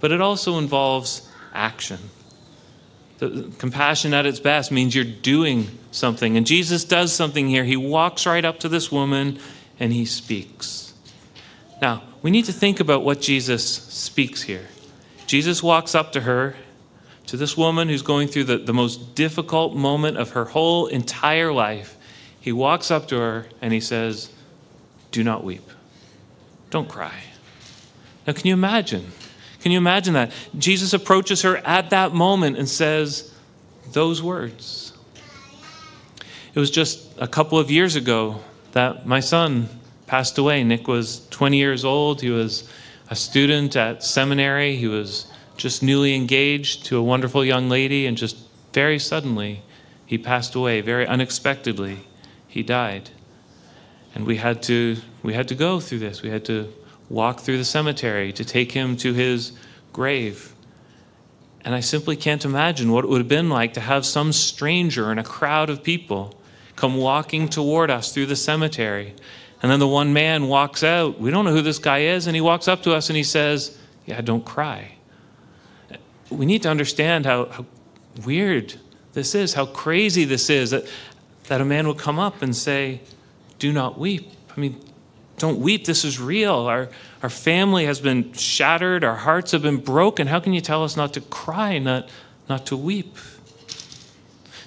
but 0.00 0.12
it 0.12 0.20
also 0.20 0.58
involves 0.58 1.28
action. 1.52 1.98
The, 3.18 3.50
compassion 3.58 4.12
at 4.12 4.26
its 4.26 4.40
best 4.40 4.70
means 4.70 4.94
you're 4.94 5.04
doing 5.04 5.68
something. 5.90 6.36
And 6.36 6.46
Jesus 6.46 6.84
does 6.84 7.12
something 7.12 7.48
here. 7.48 7.64
He 7.64 7.76
walks 7.76 8.26
right 8.26 8.44
up 8.44 8.60
to 8.60 8.68
this 8.68 8.92
woman 8.92 9.38
and 9.80 9.92
he 9.92 10.04
speaks. 10.04 10.94
Now, 11.80 12.02
we 12.22 12.30
need 12.30 12.46
to 12.46 12.52
think 12.52 12.80
about 12.80 13.04
what 13.04 13.20
Jesus 13.20 13.66
speaks 13.66 14.42
here. 14.42 14.66
Jesus 15.26 15.62
walks 15.62 15.94
up 15.94 16.12
to 16.12 16.20
her, 16.22 16.56
to 17.26 17.36
this 17.36 17.56
woman 17.56 17.88
who's 17.88 18.02
going 18.02 18.28
through 18.28 18.44
the, 18.44 18.58
the 18.58 18.72
most 18.72 19.14
difficult 19.14 19.74
moment 19.74 20.16
of 20.16 20.30
her 20.30 20.44
whole 20.44 20.86
entire 20.86 21.52
life. 21.52 21.96
He 22.40 22.52
walks 22.52 22.90
up 22.90 23.08
to 23.08 23.18
her 23.18 23.46
and 23.60 23.72
he 23.72 23.80
says, 23.80 24.30
Do 25.10 25.24
not 25.24 25.42
weep. 25.42 25.68
Don't 26.70 26.88
cry. 26.88 27.24
Now, 28.26 28.32
can 28.32 28.46
you 28.46 28.54
imagine? 28.54 29.12
Can 29.66 29.72
you 29.72 29.78
imagine 29.78 30.14
that? 30.14 30.30
Jesus 30.56 30.92
approaches 30.92 31.42
her 31.42 31.56
at 31.56 31.90
that 31.90 32.14
moment 32.14 32.56
and 32.56 32.68
says 32.68 33.34
those 33.90 34.22
words. 34.22 34.92
It 36.54 36.60
was 36.60 36.70
just 36.70 37.04
a 37.18 37.26
couple 37.26 37.58
of 37.58 37.68
years 37.68 37.96
ago 37.96 38.44
that 38.74 39.08
my 39.08 39.18
son 39.18 39.68
passed 40.06 40.38
away. 40.38 40.62
Nick 40.62 40.86
was 40.86 41.26
20 41.30 41.56
years 41.56 41.84
old. 41.84 42.20
He 42.20 42.30
was 42.30 42.70
a 43.10 43.16
student 43.16 43.74
at 43.74 44.04
seminary. 44.04 44.76
He 44.76 44.86
was 44.86 45.26
just 45.56 45.82
newly 45.82 46.14
engaged 46.14 46.86
to 46.86 46.98
a 46.98 47.02
wonderful 47.02 47.44
young 47.44 47.68
lady, 47.68 48.06
and 48.06 48.16
just 48.16 48.36
very 48.72 49.00
suddenly, 49.00 49.62
he 50.06 50.16
passed 50.16 50.54
away, 50.54 50.80
very 50.80 51.08
unexpectedly. 51.08 52.06
He 52.46 52.62
died. 52.62 53.10
And 54.14 54.26
we 54.26 54.36
had 54.36 54.62
to, 54.62 54.98
we 55.24 55.34
had 55.34 55.48
to 55.48 55.56
go 55.56 55.80
through 55.80 55.98
this. 55.98 56.22
We 56.22 56.30
had 56.30 56.44
to 56.44 56.72
walk 57.08 57.40
through 57.40 57.58
the 57.58 57.64
cemetery 57.64 58.32
to 58.32 58.44
take 58.44 58.72
him 58.72 58.96
to 58.98 59.12
his 59.12 59.52
grave. 59.92 60.54
And 61.64 61.74
I 61.74 61.80
simply 61.80 62.16
can't 62.16 62.44
imagine 62.44 62.92
what 62.92 63.04
it 63.04 63.08
would 63.08 63.20
have 63.20 63.28
been 63.28 63.48
like 63.48 63.74
to 63.74 63.80
have 63.80 64.06
some 64.06 64.32
stranger 64.32 65.10
in 65.10 65.18
a 65.18 65.24
crowd 65.24 65.68
of 65.70 65.82
people 65.82 66.34
come 66.76 66.96
walking 66.96 67.48
toward 67.48 67.90
us 67.90 68.12
through 68.12 68.26
the 68.26 68.36
cemetery. 68.36 69.14
And 69.62 69.72
then 69.72 69.80
the 69.80 69.88
one 69.88 70.12
man 70.12 70.48
walks 70.48 70.84
out. 70.84 71.18
We 71.18 71.30
don't 71.30 71.44
know 71.44 71.52
who 71.52 71.62
this 71.62 71.78
guy 71.78 72.00
is. 72.00 72.26
And 72.26 72.36
he 72.36 72.40
walks 72.40 72.68
up 72.68 72.82
to 72.82 72.94
us 72.94 73.08
and 73.08 73.16
he 73.16 73.24
says, 73.24 73.76
Yeah, 74.04 74.20
don't 74.20 74.44
cry. 74.44 74.92
We 76.30 76.44
need 76.44 76.62
to 76.62 76.68
understand 76.68 77.24
how, 77.24 77.46
how 77.46 77.66
weird 78.24 78.74
this 79.14 79.34
is, 79.34 79.54
how 79.54 79.66
crazy 79.66 80.24
this 80.24 80.50
is 80.50 80.70
that, 80.70 80.86
that 81.48 81.60
a 81.60 81.64
man 81.64 81.88
would 81.88 81.98
come 81.98 82.18
up 82.18 82.42
and 82.42 82.54
say, 82.54 83.00
Do 83.58 83.72
not 83.72 83.98
weep. 83.98 84.30
I 84.56 84.60
mean, 84.60 84.78
don't 85.38 85.60
weep. 85.60 85.84
This 85.84 86.04
is 86.04 86.18
real. 86.18 86.54
Our, 86.54 86.88
our 87.22 87.28
family 87.28 87.84
has 87.86 88.00
been 88.00 88.32
shattered. 88.32 89.04
Our 89.04 89.16
hearts 89.16 89.52
have 89.52 89.62
been 89.62 89.78
broken. 89.78 90.26
How 90.26 90.40
can 90.40 90.52
you 90.52 90.60
tell 90.60 90.82
us 90.84 90.96
not 90.96 91.12
to 91.14 91.20
cry, 91.20 91.78
not, 91.78 92.08
not 92.48 92.66
to 92.66 92.76
weep? 92.76 93.16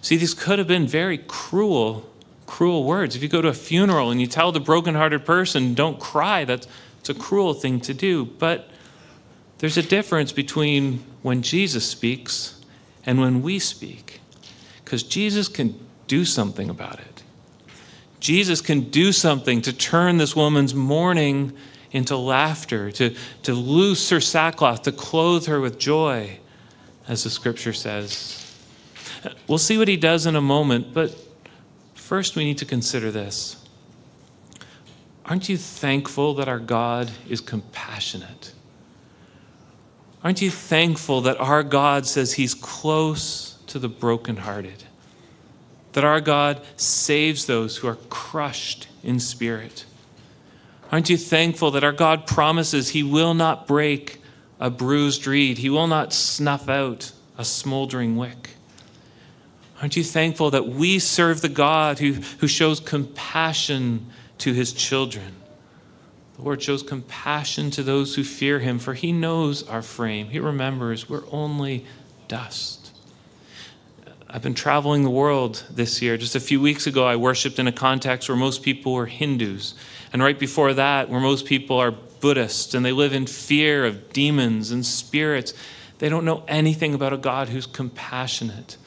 See, 0.02 0.18
these 0.18 0.34
could 0.34 0.60
have 0.60 0.68
been 0.68 0.88
very 0.88 1.18
cruel, 1.18 2.10
cruel 2.46 2.84
words. 2.84 3.16
If 3.16 3.24
you 3.24 3.30
go 3.30 3.42
to 3.42 3.48
a 3.48 3.54
funeral 3.54 4.12
and 4.12 4.22
you 4.22 4.28
tell 4.28 4.52
the 4.52 4.60
brokenhearted 4.60 5.26
person, 5.26 5.74
don't 5.74 6.00
cry, 6.00 6.46
that's 6.46 6.68
it's 7.00 7.10
a 7.10 7.14
cruel 7.14 7.54
thing 7.54 7.80
to 7.82 7.94
do. 7.94 8.26
But 8.26 8.70
there's 9.60 9.78
a 9.78 9.84
difference 9.84 10.32
between 10.32 11.04
when 11.22 11.42
Jesus 11.42 11.88
speaks 11.88 12.62
and 13.06 13.20
when 13.20 13.42
we 13.42 13.60
speak. 13.60 14.22
Because 14.84 15.04
Jesus 15.04 15.48
can 15.48 15.80
do 16.08 16.26
something 16.26 16.70
about 16.70 17.00
it. 17.00 17.19
Jesus 18.20 18.62
can 18.62 18.90
do 18.90 19.12
something 19.12 19.62
to 19.62 19.74
turn 19.74 20.18
this 20.18 20.36
woman's 20.36 20.76
mourning 20.76 21.54
into 21.92 22.16
laughter, 22.18 22.92
to, 22.92 23.16
to 23.44 23.54
loose 23.54 24.10
her 24.10 24.20
sackcloth, 24.20 24.84
to 24.84 24.92
clothe 24.92 25.48
her 25.48 25.60
with 25.60 25.80
joy, 25.80 26.40
as 27.08 27.24
the 27.24 27.30
scripture 27.30 27.74
says. 27.74 28.46
We'll 29.48 29.58
see 29.58 29.78
what 29.78 29.88
he 29.88 29.98
does 29.98 30.26
in 30.26 30.36
a 30.36 30.42
moment, 30.42 30.94
but 30.94 31.16
first 31.96 32.36
we 32.36 32.46
need 32.46 32.58
to 32.60 32.66
consider 32.66 33.12
this. 33.12 33.56
Aren't 35.26 35.50
you 35.50 35.58
thankful 35.58 36.34
that 36.36 36.48
our 36.48 36.60
God 36.60 37.12
is 37.28 37.42
compassionate? 37.42 38.54
Aren't 40.24 40.42
you 40.42 40.52
thankful 40.52 41.22
that 41.22 41.40
our 41.40 41.64
God 41.64 42.06
says 42.06 42.34
he's 42.34 42.54
close 42.54 43.58
to 43.68 43.80
the 43.80 43.88
brokenhearted? 43.88 44.84
That 45.94 46.04
our 46.04 46.22
God 46.22 46.62
saves 46.78 47.46
those 47.46 47.78
who 47.78 47.88
are 47.88 47.98
crushed 48.10 48.88
in 49.04 49.20
spirit? 49.20 49.86
Aren't 50.92 51.10
you 51.10 51.18
thankful 51.18 51.72
that 51.72 51.84
our 51.84 51.92
God 51.92 52.26
promises 52.26 52.90
he 52.90 53.04
will 53.04 53.34
not 53.34 53.68
break 53.68 54.22
a 54.60 54.70
bruised 54.70 55.26
reed, 55.26 55.60
he 55.60 55.70
will 55.70 55.88
not 55.88 56.14
snuff 56.14 56.68
out 56.68 57.12
a 57.38 57.46
smoldering 57.46 58.18
wick? 58.18 58.52
Aren't 59.82 59.96
you 59.96 60.04
thankful 60.04 60.52
that 60.52 60.68
we 60.68 61.00
serve 61.00 61.42
the 61.42 61.50
God 61.50 62.00
who, 62.00 62.14
who 62.40 62.48
shows 62.48 62.80
compassion 62.80 64.08
to 64.40 64.52
his 64.54 64.74
children? 64.74 65.36
The 66.36 66.42
Lord 66.44 66.62
shows 66.62 66.84
compassion 66.84 67.72
to 67.72 67.84
those 67.84 68.16
who 68.16 68.24
fear 68.24 68.60
him, 68.60 68.80
for 68.80 68.94
he 68.94 69.12
knows 69.12 69.64
our 69.68 69.82
frame. 69.82 70.30
He 70.30 70.40
remembers 70.40 71.10
we're 71.10 71.24
only 71.32 71.86
dust. 72.28 72.92
I've 74.30 74.42
been 74.42 74.54
traveling 74.54 75.04
the 75.04 75.10
world 75.10 75.64
this 75.70 76.02
year. 76.02 76.18
Just 76.18 76.36
a 76.36 76.40
few 76.40 76.62
weeks 76.62 76.86
ago, 76.88 77.06
I 77.06 77.16
worshiped 77.16 77.58
in 77.60 77.68
a 77.68 77.72
context 77.72 78.30
where 78.30 78.38
most 78.38 78.62
people 78.62 78.94
were 78.94 79.08
Hindus. 79.08 79.74
And 80.14 80.22
right 80.22 80.38
before 80.38 80.74
that, 80.76 81.10
where 81.10 81.20
most 81.20 81.46
people 81.46 81.78
are 81.78 81.92
Buddhists 81.92 82.74
and 82.74 82.86
they 82.86 82.92
live 82.92 83.14
in 83.14 83.26
fear 83.26 83.86
of 83.86 84.12
demons 84.14 84.72
and 84.72 84.86
spirits. 84.86 85.54
They 86.00 86.10
don't 86.10 86.26
know 86.26 86.44
anything 86.48 86.94
about 86.94 87.14
a 87.14 87.18
God 87.18 87.50
who's 87.50 87.66
compassionate 87.66 88.78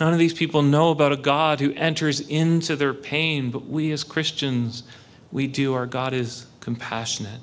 None 0.00 0.12
of 0.12 0.18
these 0.18 0.34
people 0.34 0.62
know 0.62 0.90
about 0.90 1.12
a 1.12 1.16
God 1.16 1.60
who 1.60 1.72
enters 1.74 2.20
into 2.20 2.76
their 2.76 2.94
pain, 2.94 3.50
but 3.50 3.66
we 3.66 3.92
as 3.92 4.04
Christians, 4.04 4.82
we 5.30 5.46
do. 5.46 5.74
Our 5.74 5.86
God 5.86 6.12
is 6.12 6.46
compassionate. 6.58 7.40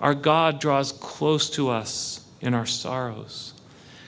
Our 0.00 0.14
God 0.14 0.60
draws 0.60 0.92
close 0.92 1.50
to 1.50 1.68
us 1.68 2.24
in 2.40 2.54
our 2.54 2.64
sorrows. 2.64 3.52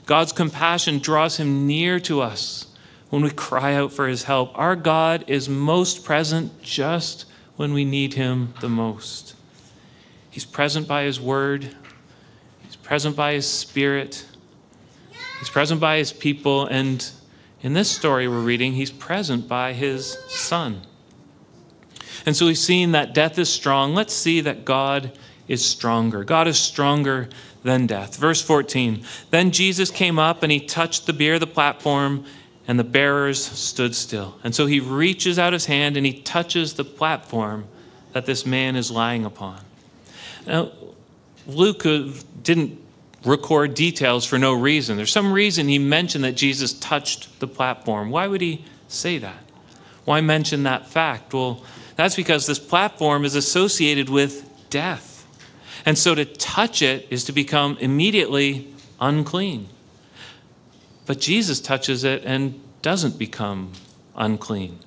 God's 0.09 0.31
compassion 0.31 0.97
draws 0.97 1.37
him 1.37 1.67
near 1.67 1.99
to 1.99 2.19
us 2.19 2.65
when 3.11 3.21
we 3.21 3.29
cry 3.29 3.75
out 3.75 3.93
for 3.93 4.07
his 4.07 4.23
help. 4.23 4.49
Our 4.57 4.75
God 4.75 5.25
is 5.27 5.47
most 5.47 6.03
present 6.03 6.63
just 6.63 7.25
when 7.57 7.73
we 7.73 7.85
need 7.85 8.15
him 8.15 8.55
the 8.59 8.69
most. 8.69 9.35
He's 10.31 10.45
present 10.45 10.87
by 10.87 11.03
his 11.03 11.21
word, 11.21 11.75
he's 12.63 12.75
present 12.75 13.15
by 13.15 13.33
his 13.33 13.47
spirit, 13.47 14.25
he's 15.37 15.49
present 15.51 15.79
by 15.79 15.97
his 15.97 16.11
people, 16.11 16.65
and 16.65 17.07
in 17.61 17.73
this 17.73 17.91
story 17.91 18.27
we're 18.27 18.39
reading, 18.39 18.73
he's 18.73 18.89
present 18.89 19.47
by 19.47 19.73
his 19.73 20.17
son. 20.27 20.81
And 22.25 22.35
so 22.35 22.47
we've 22.47 22.57
seen 22.57 22.93
that 22.93 23.13
death 23.13 23.37
is 23.37 23.47
strong. 23.47 23.93
Let's 23.93 24.15
see 24.15 24.41
that 24.41 24.65
God 24.65 25.15
is 25.47 25.63
stronger. 25.63 26.23
God 26.23 26.47
is 26.47 26.57
stronger 26.57 27.29
than 27.63 27.87
death. 27.87 28.17
Verse 28.17 28.41
14 28.41 29.03
Then 29.31 29.51
Jesus 29.51 29.91
came 29.91 30.19
up 30.19 30.43
and 30.43 30.51
he 30.51 30.59
touched 30.59 31.05
the 31.05 31.13
bier 31.13 31.35
of 31.35 31.39
the 31.39 31.47
platform, 31.47 32.25
and 32.67 32.79
the 32.79 32.83
bearers 32.83 33.43
stood 33.43 33.95
still. 33.95 34.37
And 34.43 34.53
so 34.53 34.65
he 34.65 34.79
reaches 34.79 35.39
out 35.39 35.53
his 35.53 35.65
hand 35.65 35.97
and 35.97 36.05
he 36.05 36.13
touches 36.13 36.73
the 36.73 36.85
platform 36.85 37.65
that 38.13 38.25
this 38.25 38.45
man 38.45 38.75
is 38.75 38.91
lying 38.91 39.25
upon. 39.25 39.59
Now, 40.45 40.71
Luke 41.47 41.85
uh, 41.85 42.05
didn't 42.43 42.79
record 43.25 43.73
details 43.73 44.25
for 44.25 44.37
no 44.37 44.53
reason. 44.53 44.97
There's 44.97 45.11
some 45.11 45.33
reason 45.33 45.67
he 45.67 45.79
mentioned 45.79 46.23
that 46.23 46.35
Jesus 46.35 46.73
touched 46.73 47.39
the 47.39 47.47
platform. 47.47 48.09
Why 48.09 48.27
would 48.27 48.41
he 48.41 48.63
say 48.87 49.17
that? 49.17 49.43
Why 50.05 50.21
mention 50.21 50.63
that 50.63 50.87
fact? 50.87 51.33
Well, 51.33 51.63
that's 51.95 52.15
because 52.15 52.47
this 52.47 52.59
platform 52.59 53.25
is 53.25 53.35
associated 53.35 54.09
with 54.09 54.49
death. 54.69 55.18
And 55.85 55.97
so 55.97 56.15
to 56.15 56.25
touch 56.25 56.81
it 56.81 57.07
is 57.09 57.23
to 57.25 57.31
become 57.31 57.77
immediately 57.79 58.73
unclean. 58.99 59.69
But 61.05 61.19
Jesus 61.19 61.59
touches 61.59 62.03
it 62.03 62.23
and 62.25 62.61
doesn't 62.81 63.17
become 63.17 63.71
unclean. 64.15 64.79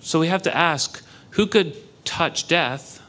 So 0.00 0.20
we 0.20 0.28
have 0.28 0.42
to 0.42 0.54
ask 0.54 1.02
who 1.30 1.46
could 1.46 1.76
touch 2.04 2.46
death, 2.46 3.02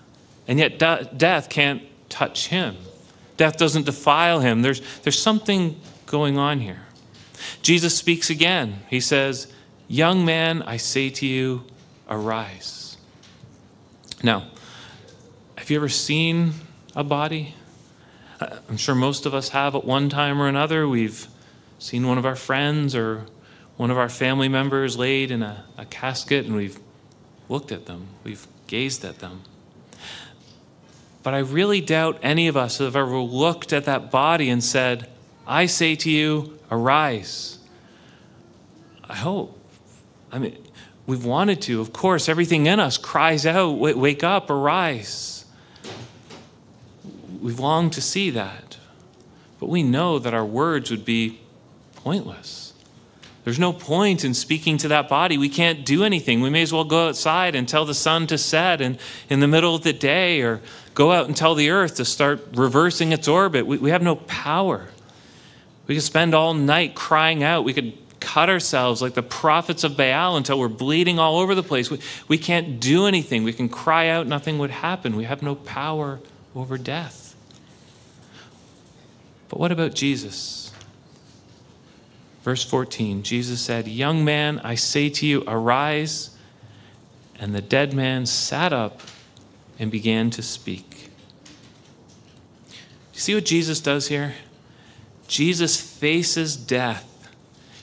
and 0.47 0.57
yet 0.57 0.79
de- 0.79 1.09
death 1.15 1.49
can't 1.49 1.83
touch 2.09 2.47
him? 2.47 2.77
Death 3.37 3.57
doesn't 3.57 3.85
defile 3.85 4.39
him. 4.39 4.61
There's, 4.61 4.81
there's 5.03 5.21
something 5.21 5.79
going 6.05 6.37
on 6.37 6.61
here. 6.61 6.81
Jesus 7.61 7.97
speaks 7.97 8.29
again. 8.29 8.79
He 8.89 8.99
says, 8.99 9.51
Young 9.87 10.25
man, 10.25 10.63
I 10.63 10.77
say 10.77 11.09
to 11.11 11.27
you, 11.27 11.63
arise. 12.09 12.97
Now, 14.23 14.47
have 15.65 15.71
you 15.71 15.77
ever 15.77 15.89
seen 15.89 16.53
a 16.95 17.03
body? 17.03 17.55
I'm 18.69 18.77
sure 18.77 18.93
most 18.93 19.25
of 19.25 19.33
us 19.33 19.49
have 19.49 19.73
at 19.73 19.83
one 19.83 20.09
time 20.09 20.39
or 20.39 20.47
another. 20.47 20.87
We've 20.87 21.27
seen 21.79 22.07
one 22.07 22.19
of 22.19 22.25
our 22.27 22.35
friends 22.35 22.93
or 22.93 23.25
one 23.75 23.89
of 23.89 23.97
our 23.97 24.07
family 24.07 24.47
members 24.47 24.95
laid 24.95 25.31
in 25.31 25.41
a, 25.41 25.65
a 25.75 25.85
casket 25.85 26.45
and 26.45 26.55
we've 26.55 26.79
looked 27.49 27.71
at 27.71 27.87
them, 27.87 28.09
we've 28.23 28.45
gazed 28.67 29.03
at 29.03 29.17
them. 29.17 29.41
But 31.23 31.33
I 31.33 31.39
really 31.39 31.81
doubt 31.81 32.19
any 32.21 32.47
of 32.47 32.55
us 32.55 32.77
have 32.77 32.95
ever 32.95 33.17
looked 33.17 33.73
at 33.73 33.85
that 33.85 34.11
body 34.11 34.51
and 34.51 34.63
said, 34.63 35.09
I 35.47 35.65
say 35.65 35.95
to 35.95 36.11
you, 36.11 36.59
arise. 36.69 37.57
I 39.03 39.15
hope. 39.15 39.59
I 40.31 40.37
mean, 40.37 40.63
we've 41.07 41.25
wanted 41.25 41.59
to. 41.63 41.81
Of 41.81 41.91
course, 41.91 42.29
everything 42.29 42.67
in 42.67 42.79
us 42.79 42.99
cries 42.99 43.47
out, 43.47 43.71
wake 43.79 44.23
up, 44.23 44.51
arise. 44.51 45.34
We've 47.45 47.59
longed 47.59 47.93
to 47.93 48.01
see 48.01 48.31
that. 48.31 48.77
But 49.59 49.69
we 49.69 49.83
know 49.83 50.17
that 50.17 50.33
our 50.33 50.43
words 50.43 50.89
would 50.89 51.05
be 51.05 51.41
pointless. 51.95 52.73
There's 53.43 53.59
no 53.59 53.71
point 53.71 54.25
in 54.25 54.33
speaking 54.33 54.79
to 54.79 54.87
that 54.87 55.07
body. 55.07 55.37
We 55.37 55.47
can't 55.47 55.85
do 55.85 56.03
anything. 56.03 56.41
We 56.41 56.49
may 56.49 56.63
as 56.63 56.73
well 56.73 56.85
go 56.85 57.07
outside 57.07 57.53
and 57.53 57.69
tell 57.69 57.85
the 57.85 57.93
sun 57.93 58.25
to 58.27 58.39
set 58.39 58.81
in, 58.81 58.97
in 59.29 59.41
the 59.41 59.47
middle 59.47 59.75
of 59.75 59.83
the 59.83 59.93
day 59.93 60.41
or 60.41 60.59
go 60.95 61.11
out 61.11 61.27
and 61.27 61.37
tell 61.37 61.53
the 61.53 61.69
earth 61.69 61.97
to 61.97 62.05
start 62.05 62.43
reversing 62.55 63.11
its 63.11 63.27
orbit. 63.27 63.67
We, 63.67 63.77
we 63.77 63.91
have 63.91 64.01
no 64.01 64.15
power. 64.15 64.87
We 65.85 65.93
could 65.93 66.03
spend 66.03 66.33
all 66.33 66.55
night 66.55 66.95
crying 66.95 67.43
out. 67.43 67.63
We 67.63 67.73
could 67.73 67.93
cut 68.19 68.49
ourselves 68.49 69.03
like 69.03 69.13
the 69.13 69.21
prophets 69.21 69.83
of 69.83 69.95
Baal 69.95 70.35
until 70.35 70.57
we're 70.57 70.67
bleeding 70.67 71.19
all 71.19 71.37
over 71.37 71.53
the 71.53 71.61
place. 71.61 71.91
We, 71.91 71.99
we 72.27 72.39
can't 72.39 72.79
do 72.79 73.05
anything. 73.05 73.43
We 73.43 73.53
can 73.53 73.69
cry 73.69 74.07
out, 74.07 74.25
nothing 74.25 74.57
would 74.57 74.71
happen. 74.71 75.15
We 75.15 75.25
have 75.25 75.43
no 75.43 75.53
power 75.53 76.21
over 76.55 76.79
death. 76.79 77.24
But 79.55 79.61
what 79.61 79.71
about 79.71 79.93
Jesus? 79.93 80.69
Verse 82.43 82.61
14 82.61 83.23
Jesus 83.23 83.61
said, 83.61 83.87
Young 83.87 84.25
man, 84.25 84.59
I 84.65 84.75
say 84.75 85.07
to 85.11 85.25
you, 85.25 85.45
arise. 85.47 86.35
And 87.39 87.55
the 87.55 87.61
dead 87.61 87.93
man 87.93 88.25
sat 88.25 88.73
up 88.73 88.99
and 89.79 89.89
began 89.89 90.29
to 90.31 90.41
speak. 90.41 91.09
You 93.13 93.19
see 93.21 93.33
what 93.33 93.45
Jesus 93.45 93.79
does 93.79 94.09
here? 94.09 94.33
Jesus 95.29 95.79
faces 95.79 96.57
death. 96.57 97.29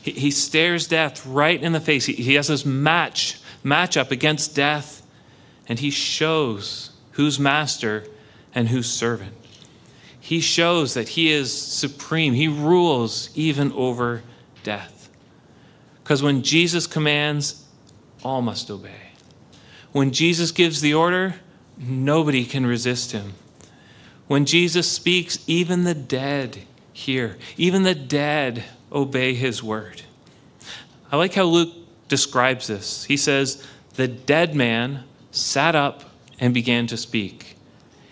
He, 0.02 0.10
he 0.10 0.30
stares 0.30 0.86
death 0.86 1.24
right 1.24 1.62
in 1.62 1.72
the 1.72 1.80
face. 1.80 2.04
He, 2.04 2.12
he 2.12 2.34
has 2.34 2.48
this 2.48 2.66
match, 2.66 3.40
match 3.64 3.96
up 3.96 4.10
against 4.10 4.54
death, 4.54 5.00
and 5.66 5.78
he 5.78 5.88
shows 5.88 6.90
who's 7.12 7.40
master 7.40 8.06
and 8.54 8.68
who's 8.68 8.92
servant. 8.92 9.41
He 10.32 10.40
shows 10.40 10.94
that 10.94 11.10
he 11.10 11.30
is 11.30 11.52
supreme. 11.52 12.32
He 12.32 12.48
rules 12.48 13.28
even 13.34 13.70
over 13.72 14.22
death. 14.62 15.10
Because 16.02 16.22
when 16.22 16.42
Jesus 16.42 16.86
commands, 16.86 17.66
all 18.24 18.40
must 18.40 18.70
obey. 18.70 19.10
When 19.92 20.10
Jesus 20.10 20.50
gives 20.50 20.80
the 20.80 20.94
order, 20.94 21.34
nobody 21.76 22.46
can 22.46 22.64
resist 22.64 23.12
him. 23.12 23.34
When 24.26 24.46
Jesus 24.46 24.90
speaks, 24.90 25.38
even 25.46 25.84
the 25.84 25.92
dead 25.92 26.60
hear, 26.94 27.36
even 27.58 27.82
the 27.82 27.94
dead 27.94 28.64
obey 28.90 29.34
his 29.34 29.62
word. 29.62 30.00
I 31.10 31.18
like 31.18 31.34
how 31.34 31.44
Luke 31.44 31.74
describes 32.08 32.68
this. 32.68 33.04
He 33.04 33.18
says, 33.18 33.62
The 33.96 34.08
dead 34.08 34.54
man 34.54 35.04
sat 35.30 35.76
up 35.76 36.04
and 36.40 36.54
began 36.54 36.86
to 36.86 36.96
speak. 36.96 37.58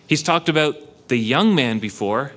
He's 0.07 0.23
talked 0.23 0.51
about 0.51 0.77
the 1.11 1.19
young 1.19 1.55
man 1.55 1.79
before, 1.81 2.33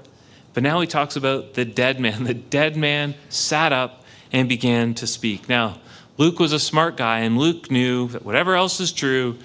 but 0.53 0.63
now 0.63 0.81
he 0.81 0.87
talks 0.87 1.15
about 1.15 1.53
the 1.53 1.63
dead 1.63 1.99
man. 1.99 2.23
The 2.33 2.33
dead 2.33 2.75
man 2.75 3.15
sat 3.29 3.71
up 3.71 4.03
and 4.33 4.49
began 4.49 4.93
to 4.95 5.07
speak. 5.07 5.47
Now, 5.47 5.79
Luke 6.17 6.39
was 6.39 6.51
a 6.51 6.59
smart 6.59 6.97
guy, 6.97 7.19
and 7.19 7.37
Luke 7.37 7.71
knew 7.71 8.09
that 8.09 8.25
whatever 8.25 8.55
else 8.55 8.79
is 8.79 8.91
true, 8.91 9.37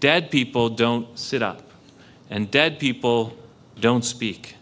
dead 0.00 0.30
people 0.30 0.68
don't 0.68 1.18
sit 1.18 1.42
up, 1.42 1.62
and 2.30 2.50
dead 2.50 2.78
people 2.78 3.34
don't 3.80 4.04
speak. 4.04 4.56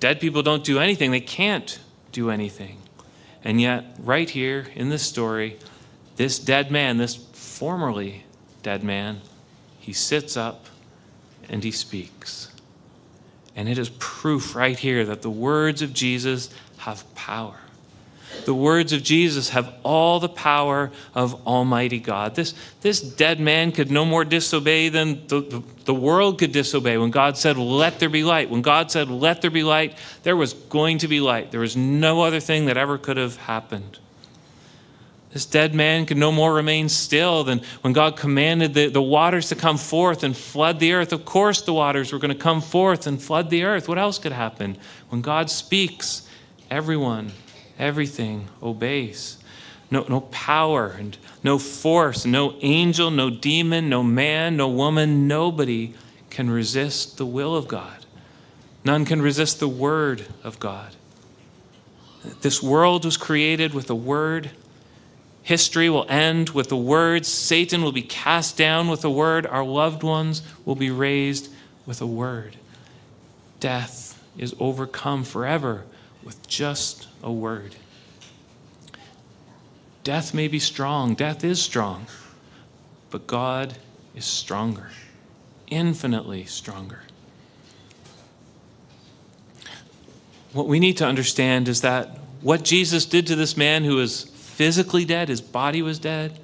Dead 0.00 0.20
people 0.20 0.42
don't 0.42 0.64
do 0.64 0.78
anything, 0.78 1.10
they 1.10 1.20
can't 1.20 1.78
do 2.12 2.30
anything. 2.30 2.78
And 3.42 3.60
yet, 3.60 3.96
right 3.98 4.28
here 4.28 4.66
in 4.74 4.90
this 4.90 5.02
story, 5.02 5.58
this 6.16 6.38
dead 6.38 6.70
man, 6.70 6.98
this 6.98 7.14
formerly 7.16 8.24
dead 8.62 8.84
man, 8.84 9.20
he 9.78 9.92
sits 9.92 10.36
up 10.36 10.66
and 11.48 11.64
he 11.64 11.70
speaks. 11.70 12.53
And 13.56 13.68
it 13.68 13.78
is 13.78 13.88
proof 13.98 14.54
right 14.54 14.78
here 14.78 15.04
that 15.04 15.22
the 15.22 15.30
words 15.30 15.82
of 15.82 15.92
Jesus 15.92 16.50
have 16.78 17.04
power. 17.14 17.56
The 18.44 18.54
words 18.54 18.92
of 18.92 19.02
Jesus 19.02 19.50
have 19.50 19.72
all 19.82 20.20
the 20.20 20.28
power 20.28 20.90
of 21.14 21.46
Almighty 21.46 22.00
God. 22.00 22.34
This, 22.34 22.54
this 22.80 23.00
dead 23.00 23.40
man 23.40 23.72
could 23.72 23.90
no 23.90 24.04
more 24.04 24.24
disobey 24.24 24.88
than 24.88 25.26
the, 25.28 25.40
the, 25.40 25.62
the 25.84 25.94
world 25.94 26.38
could 26.38 26.52
disobey. 26.52 26.98
When 26.98 27.10
God 27.10 27.38
said, 27.38 27.56
Let 27.56 28.00
there 28.00 28.08
be 28.08 28.24
light, 28.24 28.50
when 28.50 28.62
God 28.62 28.90
said, 28.90 29.08
Let 29.08 29.40
there 29.40 29.50
be 29.50 29.62
light, 29.62 29.96
there 30.24 30.36
was 30.36 30.52
going 30.52 30.98
to 30.98 31.08
be 31.08 31.20
light. 31.20 31.52
There 31.52 31.60
was 31.60 31.76
no 31.76 32.22
other 32.22 32.40
thing 32.40 32.66
that 32.66 32.76
ever 32.76 32.98
could 32.98 33.16
have 33.16 33.36
happened. 33.36 33.98
This 35.34 35.46
dead 35.46 35.74
man 35.74 36.06
could 36.06 36.16
no 36.16 36.30
more 36.30 36.54
remain 36.54 36.88
still 36.88 37.42
than 37.42 37.60
when 37.80 37.92
God 37.92 38.16
commanded 38.16 38.72
the, 38.72 38.86
the 38.86 39.02
waters 39.02 39.48
to 39.48 39.56
come 39.56 39.76
forth 39.76 40.22
and 40.22 40.34
flood 40.34 40.78
the 40.78 40.92
earth. 40.92 41.12
Of 41.12 41.24
course, 41.24 41.60
the 41.60 41.72
waters 41.72 42.12
were 42.12 42.20
going 42.20 42.32
to 42.32 42.40
come 42.40 42.60
forth 42.60 43.08
and 43.08 43.20
flood 43.20 43.50
the 43.50 43.64
earth. 43.64 43.88
What 43.88 43.98
else 43.98 44.16
could 44.16 44.30
happen? 44.30 44.78
When 45.08 45.22
God 45.22 45.50
speaks, 45.50 46.28
everyone, 46.70 47.32
everything 47.80 48.46
obeys. 48.62 49.38
No, 49.90 50.06
no 50.08 50.20
power 50.20 50.94
and 50.96 51.18
no 51.42 51.58
force, 51.58 52.24
no 52.24 52.56
angel, 52.60 53.10
no 53.10 53.28
demon, 53.28 53.88
no 53.88 54.04
man, 54.04 54.56
no 54.56 54.68
woman, 54.68 55.26
nobody 55.26 55.94
can 56.30 56.48
resist 56.48 57.18
the 57.18 57.26
will 57.26 57.56
of 57.56 57.66
God. 57.66 58.06
None 58.84 59.04
can 59.04 59.20
resist 59.20 59.58
the 59.58 59.68
word 59.68 60.26
of 60.44 60.60
God. 60.60 60.94
This 62.42 62.62
world 62.62 63.04
was 63.04 63.16
created 63.16 63.74
with 63.74 63.90
a 63.90 63.96
word 63.96 64.52
History 65.44 65.90
will 65.90 66.06
end 66.08 66.50
with 66.50 66.70
the 66.70 66.76
words 66.76 67.28
Satan 67.28 67.82
will 67.82 67.92
be 67.92 68.02
cast 68.02 68.56
down 68.56 68.88
with 68.88 69.04
a 69.04 69.10
word. 69.10 69.44
Our 69.44 69.62
loved 69.62 70.02
ones 70.02 70.42
will 70.64 70.74
be 70.74 70.90
raised 70.90 71.52
with 71.84 72.00
a 72.00 72.06
word. 72.06 72.56
Death 73.60 74.18
is 74.38 74.54
overcome 74.58 75.22
forever 75.22 75.84
with 76.24 76.48
just 76.48 77.08
a 77.22 77.30
word. 77.30 77.76
Death 80.02 80.32
may 80.32 80.48
be 80.48 80.58
strong, 80.58 81.14
death 81.14 81.44
is 81.44 81.60
strong, 81.60 82.06
but 83.10 83.26
God 83.26 83.74
is 84.14 84.24
stronger, 84.24 84.90
infinitely 85.66 86.46
stronger. 86.46 87.02
What 90.54 90.68
we 90.68 90.80
need 90.80 90.96
to 90.98 91.06
understand 91.06 91.68
is 91.68 91.82
that 91.82 92.18
what 92.40 92.64
Jesus 92.64 93.04
did 93.04 93.26
to 93.26 93.36
this 93.36 93.58
man 93.58 93.84
who 93.84 93.96
was 93.96 94.30
physically 94.54 95.04
dead, 95.04 95.28
his 95.28 95.40
body 95.40 95.82
was 95.82 95.98
dead. 95.98 96.38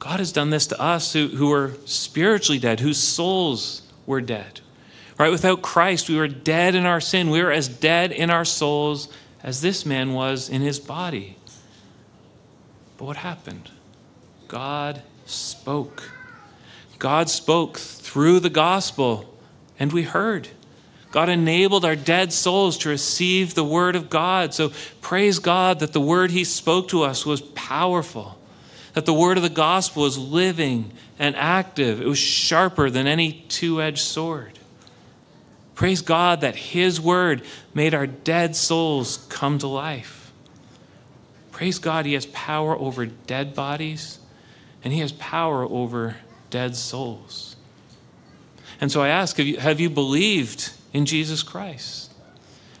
God 0.00 0.18
has 0.18 0.32
done 0.32 0.50
this 0.50 0.66
to 0.68 0.80
us 0.80 1.12
who, 1.12 1.28
who 1.28 1.52
are 1.52 1.74
spiritually 1.84 2.58
dead, 2.58 2.80
whose 2.80 2.98
souls 2.98 3.82
were 4.06 4.20
dead. 4.20 4.60
Right? 5.18 5.30
Without 5.30 5.62
Christ, 5.62 6.08
we 6.08 6.16
were 6.16 6.28
dead 6.28 6.74
in 6.74 6.86
our 6.86 7.00
sin. 7.00 7.30
We 7.30 7.42
were 7.42 7.52
as 7.52 7.68
dead 7.68 8.12
in 8.12 8.30
our 8.30 8.44
souls 8.44 9.08
as 9.42 9.60
this 9.60 9.84
man 9.84 10.12
was 10.12 10.48
in 10.48 10.60
his 10.60 10.78
body. 10.78 11.36
But 12.96 13.06
what 13.06 13.16
happened? 13.18 13.70
God 14.46 15.02
spoke. 15.26 16.10
God 16.98 17.28
spoke 17.30 17.78
through 17.78 18.40
the 18.40 18.50
gospel, 18.50 19.34
and 19.78 19.92
we 19.92 20.02
heard. 20.02 20.48
God 21.10 21.28
enabled 21.28 21.84
our 21.84 21.96
dead 21.96 22.32
souls 22.32 22.76
to 22.78 22.90
receive 22.90 23.54
the 23.54 23.64
word 23.64 23.96
of 23.96 24.10
God. 24.10 24.52
So 24.52 24.72
praise 25.00 25.38
God 25.38 25.80
that 25.80 25.92
the 25.92 26.00
word 26.00 26.30
he 26.30 26.44
spoke 26.44 26.88
to 26.88 27.02
us 27.02 27.24
was 27.24 27.40
powerful, 27.40 28.38
that 28.92 29.06
the 29.06 29.14
word 29.14 29.36
of 29.36 29.42
the 29.42 29.48
gospel 29.48 30.02
was 30.02 30.18
living 30.18 30.92
and 31.18 31.34
active. 31.34 32.00
It 32.00 32.06
was 32.06 32.18
sharper 32.18 32.90
than 32.90 33.06
any 33.06 33.44
two 33.48 33.80
edged 33.80 34.00
sword. 34.00 34.58
Praise 35.74 36.02
God 36.02 36.42
that 36.42 36.56
his 36.56 37.00
word 37.00 37.42
made 37.72 37.94
our 37.94 38.06
dead 38.06 38.54
souls 38.54 39.24
come 39.30 39.58
to 39.60 39.68
life. 39.68 40.32
Praise 41.52 41.78
God, 41.78 42.04
he 42.04 42.12
has 42.12 42.26
power 42.26 42.76
over 42.76 43.06
dead 43.06 43.54
bodies 43.54 44.18
and 44.84 44.92
he 44.92 45.00
has 45.00 45.12
power 45.12 45.62
over 45.64 46.16
dead 46.50 46.76
souls. 46.76 47.56
And 48.80 48.92
so 48.92 49.02
I 49.02 49.08
ask 49.08 49.36
have 49.38 49.46
you, 49.46 49.56
have 49.56 49.80
you 49.80 49.90
believed 49.90 50.72
in 50.92 51.06
Jesus 51.06 51.42
Christ? 51.42 52.12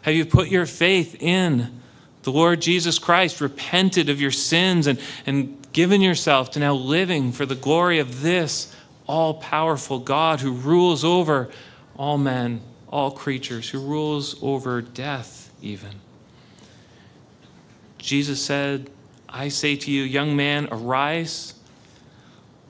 Have 0.02 0.14
you 0.14 0.24
put 0.24 0.48
your 0.48 0.66
faith 0.66 1.16
in 1.20 1.80
the 2.22 2.32
Lord 2.32 2.60
Jesus 2.60 2.98
Christ, 2.98 3.40
repented 3.40 4.08
of 4.08 4.20
your 4.20 4.30
sins, 4.30 4.86
and, 4.86 5.00
and 5.26 5.56
given 5.72 6.00
yourself 6.00 6.50
to 6.52 6.58
now 6.58 6.74
living 6.74 7.32
for 7.32 7.46
the 7.46 7.54
glory 7.54 7.98
of 7.98 8.22
this 8.22 8.74
all 9.06 9.34
powerful 9.34 9.98
God 9.98 10.40
who 10.40 10.52
rules 10.52 11.04
over 11.04 11.50
all 11.96 12.18
men, 12.18 12.60
all 12.88 13.10
creatures, 13.10 13.70
who 13.70 13.80
rules 13.80 14.42
over 14.42 14.80
death 14.82 15.52
even? 15.62 16.00
Jesus 17.98 18.40
said, 18.42 18.90
I 19.28 19.48
say 19.48 19.76
to 19.76 19.90
you, 19.90 20.02
young 20.02 20.34
man, 20.36 20.68
arise. 20.70 21.54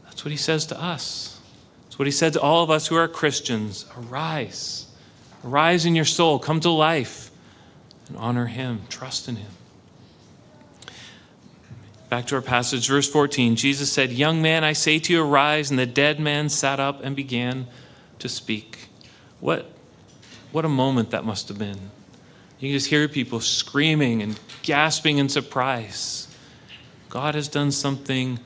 That's 0.05 0.25
what 0.25 0.33
he 0.33 0.37
says 0.37 0.67
to 0.67 0.81
us. 0.81 1.41
That's 1.85 1.99
what 1.99 2.07
he 2.07 2.13
said 2.13 2.33
to 2.33 2.41
all 2.41 2.65
of 2.65 2.71
us 2.71 2.89
who 2.89 2.97
are 2.97 3.07
Christians. 3.07 3.87
Arise. 3.97 4.88
Arise 5.49 5.87
in 5.87 5.97
your 5.97 6.05
soul, 6.05 6.39
come 6.39 6.61
to 6.61 6.69
life, 6.69 7.31
and 8.09 8.19
honor 8.19 8.47
him, 8.47 8.83
trust 8.91 9.29
in 9.29 9.37
him. 9.37 9.51
Back 12.11 12.27
to 12.27 12.35
our 12.35 12.43
passage, 12.43 12.87
verse 12.87 13.09
14. 13.09 13.57
Jesus 13.57 13.91
said, 13.91 14.13
Young 14.13 14.43
man, 14.43 14.63
I 14.63 14.75
say 14.75 14.99
to 14.99 15.13
you, 15.13 15.25
arise. 15.25 15.71
And 15.71 15.79
the 15.79 15.87
dead 15.87 16.21
man 16.21 16.51
sat 16.51 16.81
up 16.81 17.03
and 17.03 17.17
began 17.17 17.67
to 18.19 18.29
speak. 18.29 18.89
What, 19.41 19.71
what 20.53 20.67
a 20.67 20.69
moment 20.69 21.13
that 21.13 21.25
must 21.25 21.49
have 21.49 21.59
been. 21.59 21.91
You 22.59 22.69
can 22.69 22.77
just 22.77 22.89
hear 22.89 23.09
people 23.09 23.41
screaming 23.41 24.21
and 24.23 24.39
gasping 24.63 25.17
in 25.17 25.31
surprise. 25.31 26.29
God 27.09 27.35
has 27.35 27.49
done 27.49 27.73
something 27.73 28.39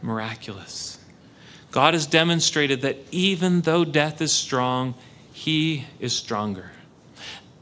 miraculous. 0.00 0.98
God 1.72 1.94
has 1.94 2.06
demonstrated 2.06 2.82
that 2.82 2.98
even 3.10 3.62
though 3.62 3.84
death 3.84 4.20
is 4.20 4.30
strong, 4.30 4.94
he 5.36 5.84
is 6.00 6.14
stronger. 6.14 6.70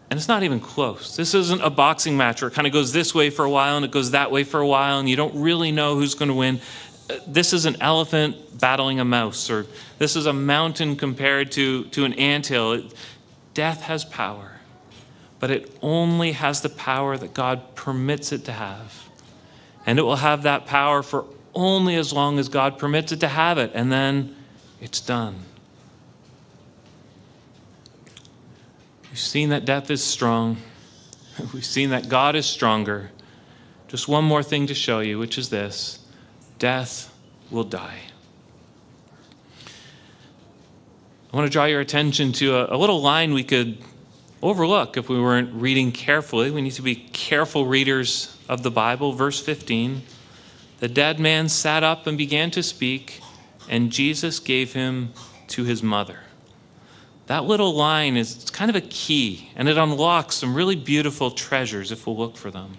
And 0.09 0.17
it's 0.17 0.29
not 0.29 0.45
even 0.45 0.61
close. 0.61 1.17
This 1.17 1.35
isn't 1.35 1.61
a 1.61 1.71
boxing 1.71 2.17
match 2.17 2.41
where 2.41 2.49
it 2.49 2.55
kind 2.55 2.69
of 2.69 2.73
goes 2.73 2.93
this 2.93 3.13
way 3.13 3.31
for 3.31 3.45
a 3.45 3.51
while 3.51 3.77
and 3.77 3.85
it 3.85 3.91
goes 3.91 4.13
that 4.13 4.31
way 4.31 4.45
for 4.45 4.61
a 4.61 4.67
while, 4.67 5.01
and 5.01 5.09
you 5.09 5.17
don't 5.17 5.35
really 5.35 5.73
know 5.73 5.97
who's 5.97 6.15
going 6.15 6.29
to 6.29 6.37
win. 6.37 6.61
Uh, 7.11 7.17
this 7.27 7.53
is 7.53 7.67
an 7.67 7.77
elephant 7.81 8.61
battling 8.61 9.01
a 9.01 9.05
mouse, 9.05 9.51
or 9.51 9.67
this 9.99 10.15
is 10.15 10.27
a 10.27 10.33
mountain 10.33 10.95
compared 10.95 11.51
to, 11.51 11.87
to 11.87 12.05
an 12.05 12.13
anthill. 12.13 12.81
Death 13.55 13.83
has 13.83 14.05
power, 14.05 14.61
but 15.41 15.51
it 15.51 15.77
only 15.83 16.31
has 16.31 16.61
the 16.61 16.69
power 16.69 17.17
that 17.17 17.35
God 17.35 17.75
permits 17.75 18.31
it 18.31 18.45
to 18.45 18.53
have. 18.53 19.09
And 19.85 19.99
it 19.99 20.03
will 20.03 20.17
have 20.17 20.45
that 20.45 20.65
power 20.65 21.03
for 21.03 21.25
only 21.57 21.97
as 21.97 22.13
long 22.13 22.39
as 22.39 22.49
God 22.49 22.79
permits 22.79 23.11
it 23.11 23.19
to 23.19 23.29
have 23.29 23.59
it, 23.59 23.73
and 23.75 23.91
then 23.91 24.37
it's 24.81 25.01
done. 25.01 25.41
We've 29.15 29.21
seen 29.21 29.51
that 29.51 29.65
death 29.65 29.93
is 29.93 30.03
strong. 30.03 30.57
We've 31.53 31.65
seen 31.65 31.91
that 31.91 32.09
God 32.09 32.35
is 32.35 32.47
stronger. 32.47 33.13
Just 33.87 34.09
one 34.09 34.25
more 34.25 34.43
thing 34.43 34.67
to 34.67 34.75
show 34.75 34.99
you, 34.99 35.21
which 35.21 35.39
is 35.39 35.51
this 35.51 36.01
death 36.59 37.15
will 37.49 37.63
die. 37.63 38.01
I 41.33 41.37
want 41.37 41.47
to 41.47 41.53
draw 41.53 41.67
your 41.67 41.81
attention 41.81 42.33
to 42.33 42.57
a, 42.57 42.75
a, 42.75 42.77
little 42.77 43.01
line 43.01 43.33
we 43.35 43.45
could 43.45 43.79
overlook 44.43 44.97
if 44.97 45.09
we 45.09 45.21
weren't 45.21 45.55
reading 45.55 45.93
carefully. 45.93 46.51
We 46.51 46.61
need 46.61 46.73
to 46.73 46.83
be 46.83 46.97
careful 46.97 47.67
readers 47.67 48.37
of 48.49 48.65
the 48.65 48.71
Bible. 48.73 49.13
Verse 49.13 49.41
15 49.41 50.03
The 50.81 50.89
dead 50.89 51.21
man 51.21 51.49
sat 51.49 51.85
up 51.85 52.09
and 52.09 52.19
began 52.19 52.51
to 52.51 52.65
speak, 52.65 53.21
and 53.69 53.93
Jesus 53.93 54.41
gave 54.41 54.73
him 54.73 55.13
to 55.47 55.63
his 55.63 55.85
mother. 55.85 56.24
That 57.27 57.45
little 57.45 57.75
line 57.75 58.17
is 58.17 58.47
kind 58.53 58.69
of 58.69 58.77
a 58.77 58.83
key, 58.83 59.51
and 59.57 59.69
it 59.69 59.79
unlocks 59.79 60.37
some 60.37 60.55
really 60.55 60.77
beautiful 60.77 61.31
treasures 61.31 61.91
if 61.91 62.07
we'll 62.07 62.17
look 62.17 62.37
for 62.37 62.51
them. 62.51 62.77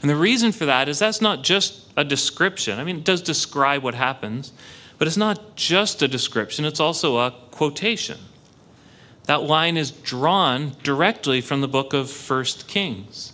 And 0.00 0.10
the 0.10 0.16
reason 0.16 0.52
for 0.52 0.66
that 0.66 0.88
is 0.88 0.98
that's 0.98 1.20
not 1.20 1.42
just 1.42 1.90
a 1.96 2.04
description. 2.04 2.78
I 2.78 2.84
mean, 2.84 2.98
it 2.98 3.04
does 3.04 3.22
describe 3.22 3.82
what 3.82 3.94
happens, 3.94 4.52
but 4.98 5.08
it's 5.08 5.16
not 5.16 5.56
just 5.56 6.02
a 6.02 6.08
description, 6.08 6.64
it's 6.64 6.80
also 6.80 7.18
a 7.18 7.32
quotation. 7.50 8.18
That 9.24 9.42
line 9.42 9.76
is 9.76 9.90
drawn 9.90 10.76
directly 10.82 11.40
from 11.40 11.60
the 11.60 11.68
book 11.68 11.94
of 11.94 12.10
First 12.10 12.68
Kings. 12.68 13.32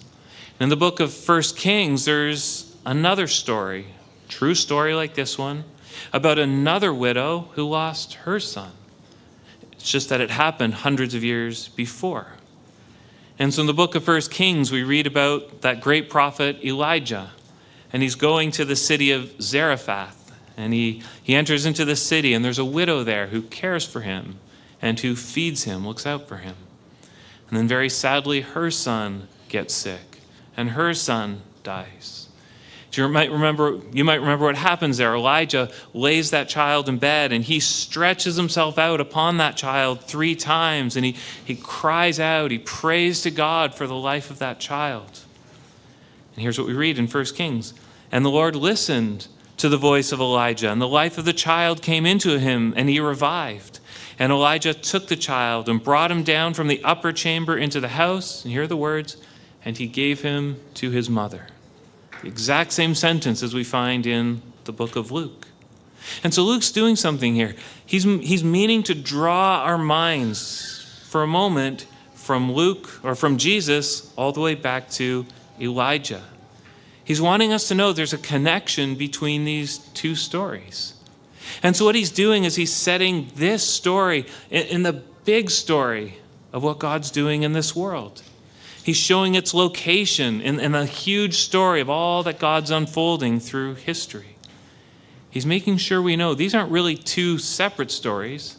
In 0.61 0.69
the 0.69 0.77
book 0.77 1.01
of 1.01 1.13
First 1.13 1.57
Kings, 1.57 2.05
there's 2.05 2.77
another 2.87 3.27
story, 3.27 3.87
true 4.29 4.55
story 4.55 4.95
like 4.95 5.15
this 5.15 5.37
one, 5.37 5.65
about 6.13 6.39
another 6.39 6.95
widow 6.95 7.49
who 7.55 7.69
lost 7.69 8.15
her 8.15 8.39
son. 8.39 8.71
It's 9.81 9.91
just 9.91 10.11
that 10.11 10.21
it 10.21 10.31
happened 10.31 10.75
hundreds 10.75 11.15
of 11.15 11.25
years 11.25 11.69
before. 11.69 12.27
And 13.39 13.55
so 13.55 13.63
in 13.63 13.67
the 13.67 13.73
book 13.73 13.95
of 13.95 14.05
First 14.05 14.31
Kings, 14.31 14.71
we 14.71 14.83
read 14.83 15.07
about 15.07 15.63
that 15.63 15.81
great 15.81 16.11
prophet 16.11 16.63
Elijah. 16.63 17.31
And 17.91 18.03
he's 18.03 18.15
going 18.15 18.51
to 18.53 18.67
the 18.67 18.77
city 18.77 19.11
of 19.11 19.41
Zarephath. 19.41 20.39
And 20.55 20.75
he, 20.75 21.03
he 21.23 21.35
enters 21.35 21.65
into 21.65 21.87
the 21.87 21.97
city, 21.97 22.35
and 22.35 22.45
there's 22.45 22.59
a 22.59 22.65
widow 22.65 23.03
there 23.03 23.29
who 23.29 23.41
cares 23.41 23.87
for 23.87 24.03
him 24.03 24.39
and 24.83 25.01
who 25.01 25.17
feeds 25.17 25.65
him, 25.65 25.87
looks 25.87 26.07
out 26.07 26.29
for 26.29 26.37
him. 26.37 26.57
And 27.49 27.57
then, 27.57 27.67
very 27.67 27.89
sadly, 27.89 28.43
her 28.43 28.71
son 28.71 29.29
gets 29.49 29.73
sick, 29.73 30.21
and 30.59 30.71
her 30.73 30.93
son 30.93 31.41
dies. 31.63 32.29
You 32.93 33.09
might 33.09 33.31
remember, 33.31 33.81
you 33.93 34.05
might 34.05 34.21
remember 34.21 34.47
what 34.47 34.57
happens 34.57 34.97
there. 34.97 35.15
Elijah 35.15 35.71
lays 35.95 36.31
that 36.31 36.49
child 36.49 36.89
in 36.89 36.99
bed 36.99 37.33
and 37.33 37.45
he 37.45 37.61
stretches 37.61 38.37
himself 38.37 38.79
out 38.79 39.01
upon 39.01 39.37
that 39.37 39.57
child 39.57 40.03
three 40.03 40.35
times 40.35 40.97
and 40.97 41.05
he, 41.05 41.17
he 41.45 41.55
cries 41.55 42.19
out, 42.19 42.51
he 42.51 42.59
prays 42.59 43.23
to 43.23 43.31
God 43.31 43.75
for 43.75 43.87
the 43.87 43.95
life 43.95 44.31
of 44.31 44.39
that 44.41 44.59
child. 44.59 45.21
And 46.35 46.43
here's 46.43 46.59
what 46.59 46.67
we 46.67 46.75
read 46.75 46.99
in 46.99 47.07
1 47.07 47.25
Kings. 47.27 47.75
And 48.11 48.25
the 48.25 48.31
Lord 48.31 48.57
listened 48.57 49.29
to 49.59 49.69
the 49.69 49.77
voice 49.77 50.11
of 50.11 50.21
Elijah, 50.21 50.73
and 50.73 50.81
the 50.81 50.89
life 50.89 51.19
of 51.19 51.27
the 51.27 51.35
child 51.35 51.83
came 51.83 52.07
into 52.07 52.39
him, 52.39 52.73
and 52.77 52.89
he 52.89 52.99
revived. 52.99 53.79
And 54.19 54.33
Elijah 54.33 54.73
took 54.73 55.09
the 55.09 55.17
child 55.17 55.69
and 55.69 55.85
brought 55.85 56.11
him 56.11 56.23
down 56.23 56.55
from 56.55 56.69
the 56.69 56.83
upper 56.83 57.13
chamber 57.13 57.59
into 57.59 57.79
the 57.79 57.89
house, 57.89 58.43
and 58.43 58.53
here 58.53 58.63
are 58.63 58.67
the 58.67 58.77
words, 58.77 59.19
and 59.63 59.77
he 59.77 59.87
gave 59.87 60.23
him 60.23 60.61
to 60.75 60.91
his 60.91 61.11
mother. 61.11 61.49
The 62.23 62.29
exact 62.29 62.73
same 62.73 62.95
sentence 62.95 63.43
as 63.43 63.55
we 63.55 63.65
find 63.65 64.07
in 64.07 64.43
the 64.65 64.73
book 64.73 64.97
of 64.97 65.11
Luke. 65.11 65.49
And 66.23 66.33
so 66.33 66.43
Luke's 66.43 66.71
doing 66.71 66.97
something 66.97 67.35
here. 67.35 67.55
He's, 67.85 68.05
he's 68.05 68.45
meaning 68.45 68.83
to 68.85 68.95
draw 68.95 69.63
our 69.63 69.79
minds 69.79 71.05
for 71.09 71.23
a 71.23 71.27
moment 71.27 71.87
from 72.15 72.53
Luke 72.53 73.01
or 73.03 73.15
from 73.15 73.39
Jesus 73.39 74.13
all 74.17 74.33
the 74.33 74.41
way 74.41 74.55
back 74.55 74.91
to 74.91 75.27
Elijah. 75.61 76.23
He's 77.03 77.21
wanting 77.21 77.53
us 77.53 77.69
to 77.69 77.75
know 77.75 77.93
there's 77.93 78.13
a 78.13 78.19
connection 78.19 78.95
between 78.95 79.45
these 79.45 79.79
two 79.79 80.15
stories. 80.15 80.95
And 81.63 81.75
so, 81.75 81.85
what 81.85 81.97
he's 81.97 82.11
doing 82.11 82.45
is 82.45 82.55
he's 82.55 82.73
setting 82.73 83.29
this 83.35 83.67
story 83.67 84.27
in, 84.51 84.67
in 84.67 84.83
the 84.85 84.93
big 85.25 85.51
story 85.51 86.19
of 86.53 86.63
what 86.63 86.79
God's 86.79 87.11
doing 87.11 87.43
in 87.43 87.53
this 87.53 87.75
world. 87.75 88.23
He's 88.83 88.97
showing 88.97 89.35
its 89.35 89.53
location 89.53 90.41
in, 90.41 90.59
in 90.59 90.75
a 90.75 90.87
huge 90.87 91.37
story 91.37 91.81
of 91.81 91.91
all 91.91 92.23
that 92.23 92.39
God's 92.39 92.71
unfolding 92.71 93.39
through 93.39 93.75
history. 93.75 94.37
He's 95.29 95.47
making 95.47 95.77
sure 95.77 96.03
we 96.03 96.17
know 96.17 96.35
these 96.35 96.55
aren't 96.55 96.73
really 96.73 96.97
two 96.97 97.39
separate 97.39 97.91
stories, 97.91 98.57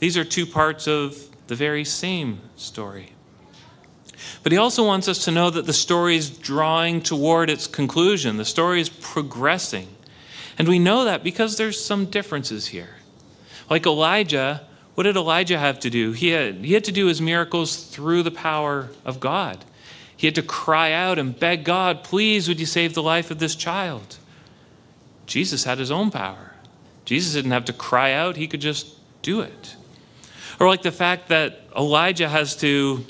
these 0.00 0.16
are 0.16 0.24
two 0.24 0.44
parts 0.44 0.86
of 0.86 1.16
the 1.46 1.54
very 1.54 1.84
same 1.84 2.40
story. 2.56 3.10
But 4.42 4.52
he 4.52 4.58
also 4.58 4.84
wants 4.84 5.08
us 5.08 5.24
to 5.24 5.30
know 5.30 5.50
that 5.50 5.66
the 5.66 5.72
story 5.72 6.16
is 6.16 6.30
drawing 6.30 7.00
toward 7.00 7.48
its 7.48 7.66
conclusion, 7.66 8.36
the 8.36 8.44
story 8.44 8.80
is 8.80 8.88
progressing. 8.88 9.88
And 10.58 10.68
we 10.68 10.78
know 10.78 11.04
that 11.04 11.24
because 11.24 11.56
there's 11.56 11.82
some 11.82 12.06
differences 12.06 12.68
here. 12.68 12.96
Like 13.68 13.86
Elijah, 13.86 14.66
what 14.94 15.04
did 15.04 15.16
Elijah 15.16 15.58
have 15.58 15.80
to 15.80 15.90
do? 15.90 16.12
He 16.12 16.28
had, 16.28 16.56
he 16.56 16.72
had 16.74 16.84
to 16.84 16.92
do 16.92 17.06
his 17.06 17.20
miracles 17.20 17.84
through 17.84 18.22
the 18.22 18.30
power 18.30 18.90
of 19.04 19.20
God. 19.20 19.64
He 20.16 20.26
had 20.26 20.36
to 20.36 20.42
cry 20.42 20.92
out 20.92 21.18
and 21.18 21.38
beg 21.38 21.64
God, 21.64 22.04
please, 22.04 22.48
would 22.48 22.60
you 22.60 22.66
save 22.66 22.94
the 22.94 23.02
life 23.02 23.30
of 23.30 23.38
this 23.38 23.56
child? 23.56 24.18
Jesus 25.26 25.64
had 25.64 25.78
his 25.78 25.90
own 25.90 26.10
power. 26.10 26.52
Jesus 27.04 27.34
didn't 27.34 27.50
have 27.50 27.64
to 27.66 27.72
cry 27.72 28.12
out, 28.12 28.36
he 28.36 28.46
could 28.46 28.60
just 28.60 28.96
do 29.22 29.40
it. 29.40 29.76
Or 30.60 30.68
like 30.68 30.82
the 30.82 30.92
fact 30.92 31.28
that 31.28 31.60
Elijah 31.76 32.28
has 32.28 32.56
to, 32.58 33.04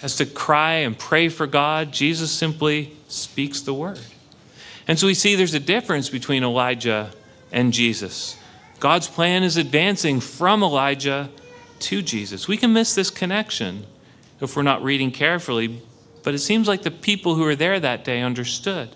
has 0.00 0.16
to 0.16 0.26
cry 0.26 0.74
and 0.74 0.98
pray 0.98 1.28
for 1.28 1.46
God, 1.46 1.92
Jesus 1.92 2.30
simply 2.32 2.96
speaks 3.08 3.60
the 3.60 3.74
word. 3.74 4.00
And 4.88 4.98
so 4.98 5.06
we 5.06 5.14
see 5.14 5.34
there's 5.34 5.54
a 5.54 5.60
difference 5.60 6.08
between 6.08 6.42
Elijah 6.42 7.10
and 7.52 7.72
Jesus. 7.72 8.36
God's 8.86 9.08
plan 9.08 9.42
is 9.42 9.56
advancing 9.56 10.20
from 10.20 10.62
Elijah 10.62 11.28
to 11.80 12.02
Jesus. 12.02 12.46
We 12.46 12.56
can 12.56 12.72
miss 12.72 12.94
this 12.94 13.10
connection 13.10 13.84
if 14.40 14.54
we're 14.54 14.62
not 14.62 14.80
reading 14.84 15.10
carefully, 15.10 15.82
but 16.22 16.34
it 16.34 16.38
seems 16.38 16.68
like 16.68 16.82
the 16.82 16.92
people 16.92 17.34
who 17.34 17.42
were 17.42 17.56
there 17.56 17.80
that 17.80 18.04
day 18.04 18.22
understood. 18.22 18.90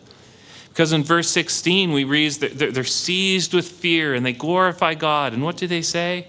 Because 0.68 0.92
in 0.92 1.03
verse 1.03 1.29
16, 1.31 1.90
we 1.90 2.05
read 2.05 2.35
that 2.35 2.72
they're 2.72 2.85
seized 2.85 3.53
with 3.53 3.66
fear 3.66 4.14
and 4.14 4.24
they 4.24 4.33
glorify 4.33 4.94
God. 4.94 5.33
And 5.33 5.42
what 5.42 5.57
do 5.57 5.66
they 5.66 5.83
say? 5.83 6.29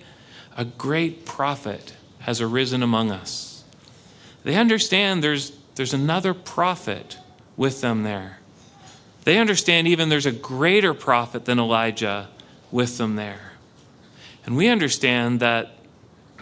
A 0.58 0.66
great 0.66 1.24
prophet 1.28 1.94
has 2.22 2.42
arisen 2.42 2.82
among 2.82 3.12
us. 3.12 3.64
They 4.44 4.56
understand 4.56 5.24
there's, 5.24 5.52
there's 5.76 5.94
another 5.94 6.34
prophet 6.34 7.20
with 7.58 7.82
them 7.82 8.02
there. 8.02 8.40
They 9.24 9.38
understand 9.38 9.88
even 9.88 10.10
there's 10.10 10.26
a 10.26 10.32
greater 10.32 10.96
prophet 10.96 11.46
than 11.46 11.60
Elijah 11.60 12.28
with 12.72 12.98
them 12.98 13.18
there. 13.18 13.51
And 14.46 14.58
we 14.58 14.68
understand 14.68 15.40
that 15.40 15.78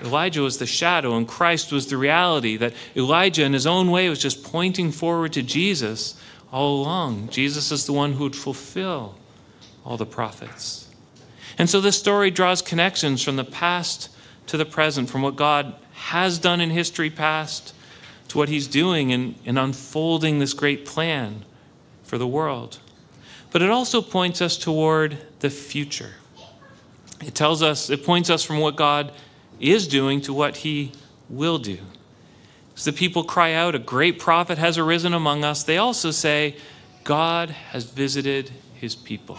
Elijah 0.02 0.42
was 0.42 0.58
the 0.58 0.66
shadow 0.66 1.18
and 1.18 1.28
Christ 1.28 1.72
was 1.72 1.88
the 1.88 1.98
reality, 1.98 2.58
that 2.58 2.74
Elijah, 2.96 3.44
in 3.44 3.54
his 3.54 3.68
own 3.68 3.92
way, 3.92 4.10
was 4.10 4.20
just 4.20 4.44
pointing 4.44 4.92
forward 4.92 5.34
to 5.34 5.44
Jesus 5.44 6.20
all 6.52 6.82
along. 6.82 7.30
Jesus 7.30 7.72
is 7.72 7.86
the 7.86 7.94
one 7.94 8.14
who 8.14 8.24
would 8.24 8.36
fulfill 8.36 9.16
all 9.86 9.98
the 9.98 10.06
prophets. 10.06 10.88
And 11.58 11.70
so 11.70 11.82
this 11.82 12.00
story 12.00 12.32
draws 12.32 12.62
connections 12.62 13.22
from 13.22 13.36
the 13.36 13.44
past 13.44 14.10
to 14.48 14.58
the 14.58 14.66
present, 14.66 15.10
from 15.10 15.22
what 15.22 15.36
God 15.36 15.76
has 15.94 16.40
done 16.40 16.62
in 16.62 16.70
history 16.70 17.10
past 17.10 17.74
to 18.30 18.38
what 18.38 18.50
he's 18.50 18.68
doing 18.68 19.10
in, 19.10 19.36
in 19.44 19.58
unfolding 19.58 20.40
this 20.40 20.54
great 20.54 20.86
plan 20.86 21.44
for 22.04 22.18
the 22.18 22.28
world. 22.28 22.80
But 23.52 23.62
it 23.62 23.70
also 23.70 24.02
points 24.02 24.42
us 24.42 24.58
toward 24.58 25.18
the 25.40 25.50
future. 25.50 26.14
It 27.22 27.36
tells 27.36 27.62
us, 27.62 27.90
it 27.90 28.06
points 28.06 28.30
us 28.30 28.44
from 28.44 28.60
what 28.60 28.76
God 28.76 29.12
is 29.60 29.88
doing 29.88 30.22
to 30.22 30.34
what 30.34 30.58
he 30.58 30.92
will 31.30 31.58
do. 31.58 31.80
As 32.76 32.86
the 32.86 32.94
people 32.94 33.24
cry 33.24 33.54
out, 33.54 33.76
A 33.76 33.80
great 33.80 34.20
prophet 34.20 34.58
has 34.58 34.78
arisen 34.78 35.14
among 35.14 35.44
us, 35.44 35.64
they 35.64 35.78
also 35.78 36.12
say, 36.12 36.56
God 37.04 37.50
has 37.50 37.84
visited 37.84 38.52
his 38.76 38.96
people. 38.96 39.38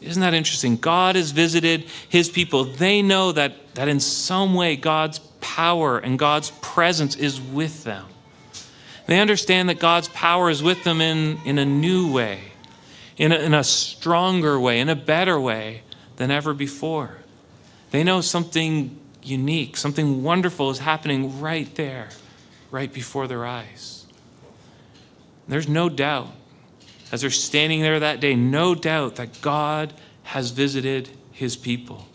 Isn't 0.00 0.20
that 0.22 0.34
interesting? 0.34 0.76
God 0.76 1.16
has 1.16 1.30
visited 1.30 1.84
his 2.08 2.30
people. 2.30 2.64
They 2.64 3.02
know 3.02 3.32
that, 3.32 3.74
that 3.74 3.88
in 3.88 4.00
some 4.00 4.54
way 4.54 4.76
God's 4.76 5.18
power 5.40 5.98
and 5.98 6.18
God's 6.18 6.50
presence 6.62 7.16
is 7.16 7.40
with 7.40 7.84
them. 7.84 8.06
They 9.06 9.20
understand 9.20 9.68
that 9.68 9.78
God's 9.78 10.08
power 10.08 10.48
is 10.48 10.62
with 10.62 10.84
them 10.84 11.00
in, 11.00 11.38
in 11.44 11.58
a 11.58 11.64
new 11.64 12.10
way, 12.12 12.40
in 13.16 13.32
a, 13.32 13.36
in 13.36 13.52
a 13.52 13.64
stronger 13.64 14.58
way, 14.58 14.80
in 14.80 14.88
a 14.88 14.94
better 14.94 15.38
way 15.38 15.82
than 16.20 16.30
ever 16.30 16.52
before. 16.52 17.16
They 17.92 18.04
know 18.04 18.20
something 18.20 19.00
unique, 19.22 19.78
something 19.78 20.22
wonderful 20.22 20.68
is 20.68 20.80
happening 20.80 21.40
right 21.40 21.74
there, 21.76 22.10
right 22.70 22.92
before 22.92 23.26
their 23.26 23.46
eyes. 23.46 24.04
There's 25.48 25.66
no 25.66 25.88
doubt, 25.88 26.28
as 27.10 27.22
they're 27.22 27.30
standing 27.30 27.80
there 27.80 27.98
that 28.00 28.20
day, 28.20 28.34
no 28.34 28.74
doubt 28.74 29.16
that 29.16 29.40
God 29.40 29.94
has 30.24 30.50
visited 30.50 31.08
his 31.32 31.56
people. 31.56 32.06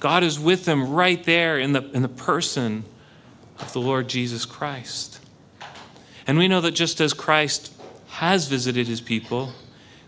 God 0.00 0.24
is 0.24 0.36
with 0.36 0.64
them 0.64 0.90
right 0.90 1.22
there 1.22 1.56
in 1.56 1.72
the, 1.72 1.88
in 1.92 2.02
the 2.02 2.08
person 2.08 2.82
of 3.60 3.72
the 3.72 3.80
Lord 3.80 4.08
Jesus 4.08 4.44
Christ. 4.44 5.20
And 6.26 6.36
we 6.36 6.48
know 6.48 6.60
that 6.62 6.72
just 6.72 7.00
as 7.00 7.12
Christ 7.12 7.72
has 8.08 8.48
visited 8.48 8.88
his 8.88 9.00
people, 9.00 9.52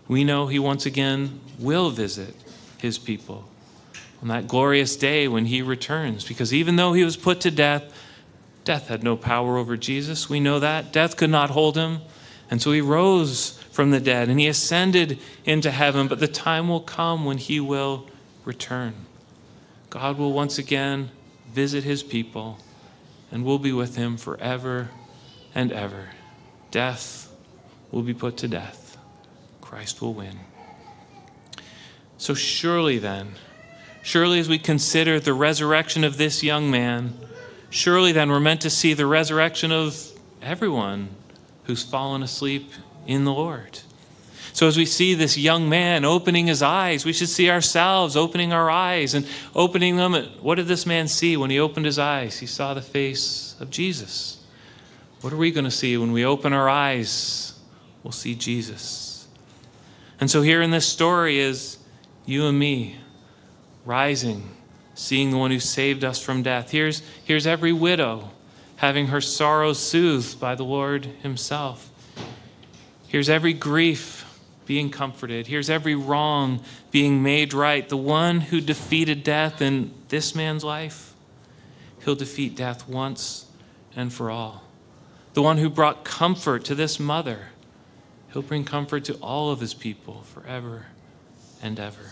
we 0.09 0.25
know 0.25 0.49
he 0.49 0.59
once 0.59 0.87
again 0.87 1.39
will 1.61 1.91
visit 1.91 2.35
his 2.83 2.99
people 2.99 3.49
on 4.21 4.29
that 4.29 4.47
glorious 4.47 4.95
day 4.97 5.27
when 5.27 5.47
he 5.47 5.63
returns. 5.63 6.25
Because 6.25 6.55
even 6.55 6.77
though 6.77 6.93
he 6.93 7.05
was 7.05 7.17
put 7.17 7.41
to 7.41 7.51
death, 7.51 7.93
death 8.65 8.89
had 8.89 9.03
no 9.03 9.17
power 9.17 9.57
over 9.57 9.77
Jesus. 9.77 10.29
We 10.29 10.39
know 10.39 10.61
that. 10.61 10.93
Death 10.93 11.17
could 11.17 11.31
not 11.31 11.51
hold 11.51 11.77
him. 11.77 12.01
And 12.51 12.63
so 12.63 12.71
he 12.73 12.81
rose 12.81 13.59
from 13.73 13.91
the 13.91 14.01
dead 14.01 14.29
and 14.29 14.39
he 14.39 14.47
ascended 14.47 15.19
into 15.45 15.71
heaven. 15.71 16.07
But 16.07 16.21
the 16.21 16.29
time 16.29 16.69
will 16.69 16.81
come 16.81 17.25
when 17.25 17.39
he 17.39 17.59
will 17.59 18.07
return. 18.45 18.95
God 19.91 20.19
will 20.19 20.33
once 20.33 20.59
again 20.59 21.11
visit 21.53 21.85
his 21.85 22.03
people 22.03 22.59
and 23.31 23.45
we'll 23.45 23.59
be 23.59 23.73
with 23.73 23.97
him 23.97 24.17
forever 24.17 24.91
and 25.55 25.73
ever. 25.73 26.11
Death 26.71 27.33
will 27.91 28.03
be 28.03 28.15
put 28.15 28.37
to 28.39 28.49
death. 28.49 28.97
Christ 29.61 30.01
will 30.01 30.15
win. 30.15 30.39
So, 32.23 32.35
surely 32.35 32.99
then, 32.99 33.35
Surely, 34.03 34.41
as 34.41 34.49
we 34.49 34.59
consider 34.59 35.21
the 35.21 35.33
resurrection 35.33 36.03
of 36.03 36.17
this 36.17 36.43
young 36.43 36.71
man, 36.71 37.15
surely 37.71 38.11
then 38.11 38.31
we're 38.31 38.41
meant 38.41 38.61
to 38.63 38.71
see 38.71 38.95
the 38.95 39.07
resurrection 39.07 39.71
of 39.71 40.11
everyone 40.43 41.09
who's 41.65 41.85
fallen 41.85 42.21
asleep 42.23 42.73
in 43.07 43.25
the 43.25 43.33
Lord. 43.33 43.79
So, 44.53 44.67
as 44.67 44.77
we 44.77 44.87
see 44.87 45.15
this 45.15 45.39
young 45.39 45.69
man 45.69 46.05
opening 46.05 46.49
his 46.49 46.63
eyes, 46.63 47.05
we 47.05 47.13
should 47.13 47.29
see 47.29 47.49
ourselves 47.49 48.17
opening 48.17 48.53
our 48.53 48.69
eyes 48.69 49.15
and 49.15 49.25
opening 49.55 49.97
them. 49.97 50.15
What 50.41 50.57
did 50.57 50.67
this 50.67 50.85
man 50.85 51.07
see 51.07 51.37
when 51.37 51.51
he 51.51 51.61
opened 51.61 51.87
his 51.87 51.99
eyes? 51.99 52.41
He 52.41 52.47
saw 52.47 52.75
the 52.75 52.83
face 52.83 53.55
of 53.61 53.71
Jesus. 53.71 54.45
What 55.21 55.33
are 55.33 55.39
we 55.39 55.53
going 55.53 55.65
to 55.65 55.71
see 55.71 55.97
when 55.97 56.11
we 56.11 56.25
open 56.25 56.53
our 56.53 56.69
eyes? 56.69 57.59
We'll 58.03 58.13
see 58.13 58.35
Jesus. 58.35 59.29
And 60.21 60.29
so, 60.29 60.43
here 60.43 60.61
in 60.61 60.73
this 60.73 60.87
story 60.87 61.39
is 61.39 61.79
you 62.25 62.47
and 62.47 62.59
me 62.59 62.99
rising, 63.85 64.49
seeing 64.95 65.31
the 65.31 65.37
one 65.39 65.51
who 65.51 65.61
saved 65.61 66.05
us 66.05 66.23
from 66.23 66.43
death. 66.43 66.71
Here's, 66.71 67.03
here's 67.25 67.47
every 67.47 67.73
widow 67.73 68.31
having 68.77 69.09
her 69.09 69.21
sorrow 69.21 69.73
soothed 69.73 70.41
by 70.41 70.55
the 70.55 70.65
Lord 70.65 71.07
Himself. 71.23 71.91
Here's 73.07 73.29
every 73.29 73.53
grief 73.53 74.27
being 74.67 74.91
comforted. 74.91 75.47
Here's 75.47 75.71
every 75.71 75.95
wrong 75.95 76.65
being 76.91 77.23
made 77.23 77.53
right. 77.53 77.89
The 77.89 77.97
one 77.97 78.41
who 78.41 78.61
defeated 78.61 79.23
death 79.23 79.61
in 79.61 79.93
this 80.09 80.35
man's 80.35 80.65
life, 80.65 81.15
he'll 82.05 82.15
defeat 82.15 82.57
death 82.57 82.89
once 82.89 83.47
and 83.95 84.13
for 84.13 84.31
all. 84.31 84.65
The 85.35 85.43
one 85.43 85.59
who 85.59 85.71
brought 85.71 86.05
comfort 86.05 86.65
to 86.65 86.75
this 86.75 86.99
mother, 86.99 87.49
he'll 88.33 88.43
bring 88.43 88.65
comfort 88.65 89.05
to 89.05 89.15
all 89.15 89.51
of 89.51 89.61
his 89.61 89.75
people 89.75 90.23
forever 90.23 90.87
and 91.63 91.79
ever. 91.79 92.12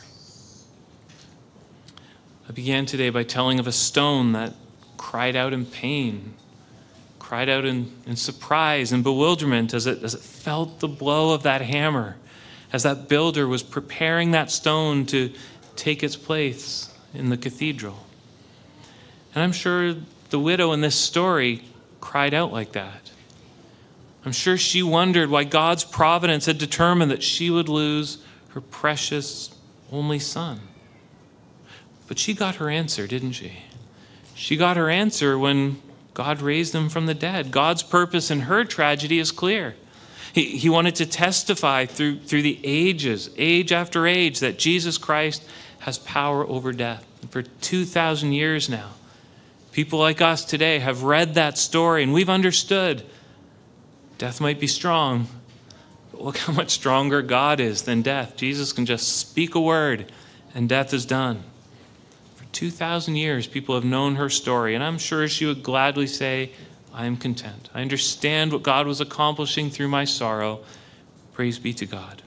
I 2.51 2.53
began 2.53 2.85
today 2.85 3.11
by 3.11 3.23
telling 3.23 3.61
of 3.61 3.69
a 3.69 3.73
stone 3.73 4.33
that 4.33 4.55
cried 4.97 5.37
out 5.37 5.53
in 5.53 5.65
pain, 5.65 6.35
cried 7.21 7.49
out 7.49 7.65
in, 7.65 7.93
in 8.07 8.17
surprise 8.17 8.91
and 8.91 9.05
bewilderment 9.05 9.73
as 9.73 9.87
it, 9.87 10.03
as 10.03 10.15
it 10.15 10.21
felt 10.21 10.81
the 10.81 10.89
blow 10.89 11.33
of 11.33 11.45
that 11.45 11.61
hammer, 11.61 12.17
as 12.73 12.83
that 12.83 13.09
builder 13.09 13.47
was 13.47 13.63
preparing 13.63 14.33
that 14.33 14.51
stone 14.51 15.07
to 15.07 15.33
take 15.77 16.03
its 16.03 16.17
place 16.17 16.93
in 17.15 17.29
the 17.29 17.37
cathedral. 17.37 18.05
And 19.33 19.45
I'm 19.45 19.53
sure 19.53 19.95
the 20.31 20.41
widow 20.41 20.73
in 20.73 20.81
this 20.81 20.97
story 20.97 21.63
cried 22.01 22.35
out 22.35 22.53
like 22.53 22.73
that. 22.73 23.13
I'm 24.25 24.33
sure 24.33 24.57
she 24.57 24.83
wondered 24.83 25.31
why 25.31 25.45
God's 25.45 25.85
providence 25.85 26.47
had 26.47 26.59
determined 26.59 27.13
that 27.13 27.23
she 27.23 27.49
would 27.49 27.69
lose 27.69 28.19
her 28.49 28.61
precious 28.61 29.55
only 29.93 30.19
son. 30.19 30.63
But 32.11 32.19
she 32.19 32.35
got 32.35 32.57
her 32.57 32.69
answer, 32.69 33.07
didn't 33.07 33.35
she? 33.35 33.53
She 34.35 34.57
got 34.57 34.77
her 34.77 34.91
answer 34.91 35.39
when 35.39 35.81
God 36.13 36.43
raised 36.43 36.75
him 36.75 36.89
from 36.89 37.07
the 37.07 37.15
dead. 37.15 37.53
God's 37.53 37.85
purpose 37.85 38.33
in 38.33 38.41
her 38.41 38.65
tragedy 38.65 39.21
is 39.21 39.31
clear. 39.31 39.77
He, 40.33 40.59
he 40.59 40.69
wanted 40.69 40.97
to 40.97 41.07
testify 41.07 41.87
through, 41.87 42.19
through 42.19 42.43
the 42.43 42.59
ages, 42.65 43.31
age 43.39 43.71
after 43.71 44.09
age, 44.09 44.41
that 44.41 44.59
Jesus 44.59 44.99
Christ 44.99 45.45
has 45.79 45.99
power 45.99 46.45
over 46.45 46.73
death. 46.73 47.07
And 47.23 47.31
for 47.31 47.43
2,000 47.43 48.33
years 48.33 48.69
now, 48.69 48.91
people 49.71 50.01
like 50.01 50.21
us 50.21 50.45
today 50.45 50.81
have 50.81 51.05
read 51.05 51.35
that 51.35 51.59
story 51.59 52.03
and 52.03 52.13
we've 52.13 52.29
understood 52.29 53.05
death 54.19 54.41
might 54.41 54.59
be 54.59 54.67
strong, 54.67 55.29
but 56.11 56.23
look 56.23 56.39
how 56.39 56.53
much 56.53 56.71
stronger 56.71 57.23
God 57.23 57.61
is 57.61 57.83
than 57.83 58.03
death. 58.03 58.37
Jesus 58.37 58.73
can 58.73 58.85
just 58.85 59.17
speak 59.17 59.55
a 59.55 59.61
word 59.61 60.11
and 60.57 60.69
death 60.69 60.93
is 60.93 61.07
done. 61.07 61.45
For 62.51 62.57
2,000 62.57 63.15
years, 63.15 63.47
people 63.47 63.77
have 63.77 63.85
known 63.85 64.17
her 64.17 64.29
story, 64.29 64.75
and 64.75 64.83
I'm 64.83 64.99
sure 64.99 65.29
she 65.29 65.47
would 65.47 65.63
gladly 65.63 66.09
say, 66.09 66.51
I 66.93 67.07
am 67.07 67.17
content. 67.17 67.71
I 67.73 67.81
understand 67.81 68.53
what 68.53 68.65
God 68.65 68.87
was 68.87 69.01
accomplishing 69.01 69.71
through 69.71 69.89
my 69.89 70.05
sorrow. 70.05 70.61
Praise 71.33 71.59
be 71.61 71.73
to 71.75 71.87
God. 71.87 72.23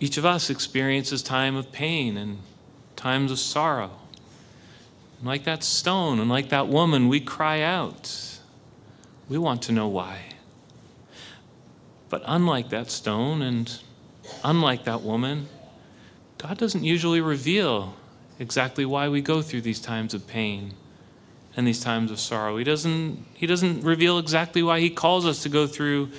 Each 0.00 0.16
of 0.16 0.24
us 0.24 0.48
experiences 0.48 1.22
time 1.22 1.54
of 1.54 1.70
pain 1.70 2.16
and 2.16 2.38
times 2.96 3.30
of 3.30 3.38
sorrow. 3.38 3.90
And 5.18 5.26
like 5.26 5.44
that 5.44 5.62
stone 5.62 6.18
and 6.18 6.30
like 6.30 6.48
that 6.48 6.68
woman, 6.68 7.08
we 7.08 7.20
cry 7.20 7.60
out. 7.60 8.38
We 9.28 9.38
want 9.38 9.62
to 9.62 9.72
know 9.72 9.88
why. 9.88 10.20
But 12.08 12.22
unlike 12.26 12.70
that 12.70 12.90
stone 12.90 13.42
and 13.42 13.78
unlike 14.42 14.84
that 14.84 15.02
woman, 15.02 15.48
God 16.46 16.58
doesn't 16.58 16.84
usually 16.84 17.22
reveal 17.22 17.94
exactly 18.38 18.84
why 18.84 19.08
we 19.08 19.22
go 19.22 19.40
through 19.40 19.62
these 19.62 19.80
times 19.80 20.12
of 20.12 20.26
pain 20.26 20.74
and 21.56 21.66
these 21.66 21.80
times 21.80 22.10
of 22.10 22.20
sorrow. 22.20 22.58
He 22.58 22.64
doesn't, 22.64 23.24
he 23.32 23.46
doesn't 23.46 23.82
reveal 23.82 24.18
exactly 24.18 24.62
why 24.62 24.80
He 24.80 24.90
calls 24.90 25.24
us 25.24 25.42
to 25.44 25.48
go 25.48 25.66
through 25.66 26.10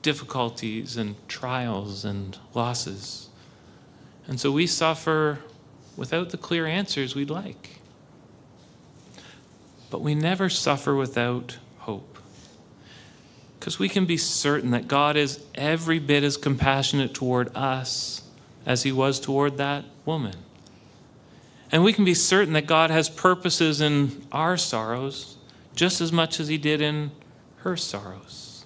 difficulties 0.00 0.96
and 0.96 1.16
trials 1.28 2.02
and 2.02 2.38
losses. 2.54 3.28
And 4.26 4.40
so 4.40 4.50
we 4.50 4.66
suffer 4.66 5.40
without 5.98 6.30
the 6.30 6.38
clear 6.38 6.66
answers 6.66 7.14
we'd 7.14 7.28
like. 7.28 7.82
But 9.90 10.00
we 10.00 10.14
never 10.14 10.48
suffer 10.48 10.94
without 10.94 11.58
hope. 11.80 12.18
Because 13.60 13.78
we 13.78 13.90
can 13.90 14.06
be 14.06 14.16
certain 14.16 14.70
that 14.70 14.88
God 14.88 15.18
is 15.18 15.44
every 15.54 15.98
bit 15.98 16.24
as 16.24 16.38
compassionate 16.38 17.12
toward 17.12 17.54
us 17.54 18.23
as 18.66 18.82
he 18.82 18.92
was 18.92 19.20
toward 19.20 19.56
that 19.56 19.84
woman. 20.04 20.36
And 21.70 21.82
we 21.82 21.92
can 21.92 22.04
be 22.04 22.14
certain 22.14 22.52
that 22.54 22.66
God 22.66 22.90
has 22.90 23.08
purposes 23.08 23.80
in 23.80 24.26
our 24.30 24.56
sorrows 24.56 25.36
just 25.74 26.00
as 26.00 26.12
much 26.12 26.38
as 26.38 26.48
he 26.48 26.56
did 26.56 26.80
in 26.80 27.10
her 27.58 27.76
sorrows. 27.76 28.64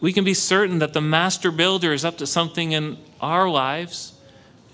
We 0.00 0.12
can 0.12 0.24
be 0.24 0.34
certain 0.34 0.78
that 0.78 0.92
the 0.92 1.00
master 1.00 1.50
builder 1.50 1.92
is 1.92 2.04
up 2.04 2.16
to 2.18 2.26
something 2.26 2.72
in 2.72 2.98
our 3.20 3.48
lives 3.48 4.14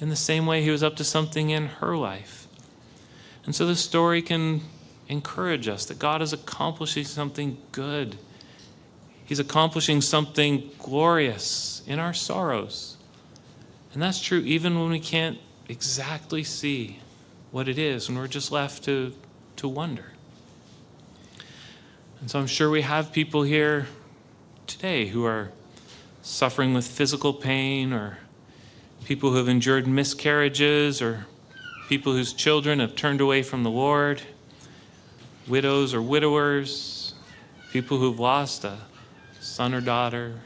in 0.01 0.09
the 0.09 0.17
same 0.17 0.47
way 0.47 0.63
he 0.63 0.71
was 0.71 0.83
up 0.83 0.97
to 0.97 1.05
something 1.05 1.51
in 1.51 1.67
her 1.67 1.97
life. 1.97 2.47
And 3.45 3.55
so 3.55 3.67
this 3.67 3.81
story 3.81 4.23
can 4.23 4.63
encourage 5.09 5.69
us 5.69 5.85
that 5.87 5.99
God 5.99 6.23
is 6.23 6.33
accomplishing 6.33 7.05
something 7.05 7.59
good. 7.73 8.17
He's 9.25 9.39
accomplishing 9.39 10.01
something 10.01 10.71
glorious 10.79 11.83
in 11.87 11.99
our 11.99 12.15
sorrows. 12.15 12.94
And 13.95 14.03
that's 14.03 14.21
true 14.21 14.41
even 14.41 14.79
when 14.79 14.91
we 14.91 15.01
can't 15.01 15.39
exactly 15.69 16.43
see 16.45 16.99
what 17.53 17.69
it 17.69 17.79
is, 17.79 18.09
and 18.09 18.19
we're 18.19 18.27
just 18.27 18.51
left 18.51 18.83
to, 18.85 19.15
to 19.57 19.69
wonder. 19.69 20.07
And 22.21 22.29
so 22.29 22.41
I'm 22.41 22.49
sure 22.49 22.69
we 22.69 22.83
have 22.83 23.13
people 23.13 23.45
here 23.45 23.87
today 24.67 25.07
who 25.07 25.25
are 25.25 25.53
suffering 26.23 26.75
with 26.75 26.87
physical 26.87 27.33
pain 27.33 27.93
or 27.93 28.19
people 29.05 29.31
who 29.31 29.37
have 29.37 29.49
endured 29.49 29.87
miscarriages 29.87 31.01
or 31.01 31.27
people 31.89 32.13
whose 32.13 32.33
children 32.33 32.81
have 32.81 32.97
turned 32.97 33.21
away 33.21 33.43
from 33.45 33.63
the 33.63 33.71
Lord, 33.71 34.23
widows 35.47 35.95
or 35.95 36.03
widowers, 36.03 37.15
people 37.71 37.99
who've 37.99 38.19
lost 38.19 38.65
a 38.65 38.79
son 39.39 39.73
or 39.73 39.81
daughter, 39.81 40.41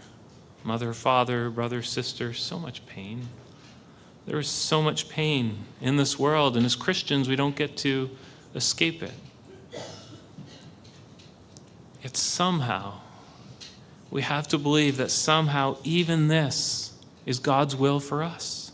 mother, 0.64 0.92
father, 0.92 1.50
brother, 1.50 1.82
sister, 1.82 2.32
so 2.32 2.58
much 2.58 2.86
pain. 2.86 3.28
There 4.26 4.38
is 4.38 4.48
so 4.48 4.82
much 4.82 5.08
pain 5.08 5.64
in 5.80 5.96
this 5.96 6.18
world, 6.18 6.56
and 6.56 6.66
as 6.66 6.76
Christians, 6.76 7.28
we 7.28 7.36
don't 7.36 7.56
get 7.56 7.76
to 7.78 8.10
escape 8.54 9.02
it. 9.02 9.14
Yet 12.02 12.16
somehow, 12.16 13.00
we 14.10 14.22
have 14.22 14.48
to 14.48 14.58
believe 14.58 14.96
that 14.98 15.10
somehow 15.10 15.78
even 15.84 16.28
this 16.28 16.92
is 17.26 17.38
God's 17.38 17.74
will 17.74 18.00
for 18.00 18.22
us. 18.22 18.72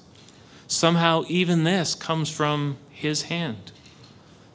Somehow, 0.66 1.24
even 1.28 1.64
this 1.64 1.94
comes 1.94 2.30
from 2.30 2.78
His 2.90 3.22
hand. 3.22 3.72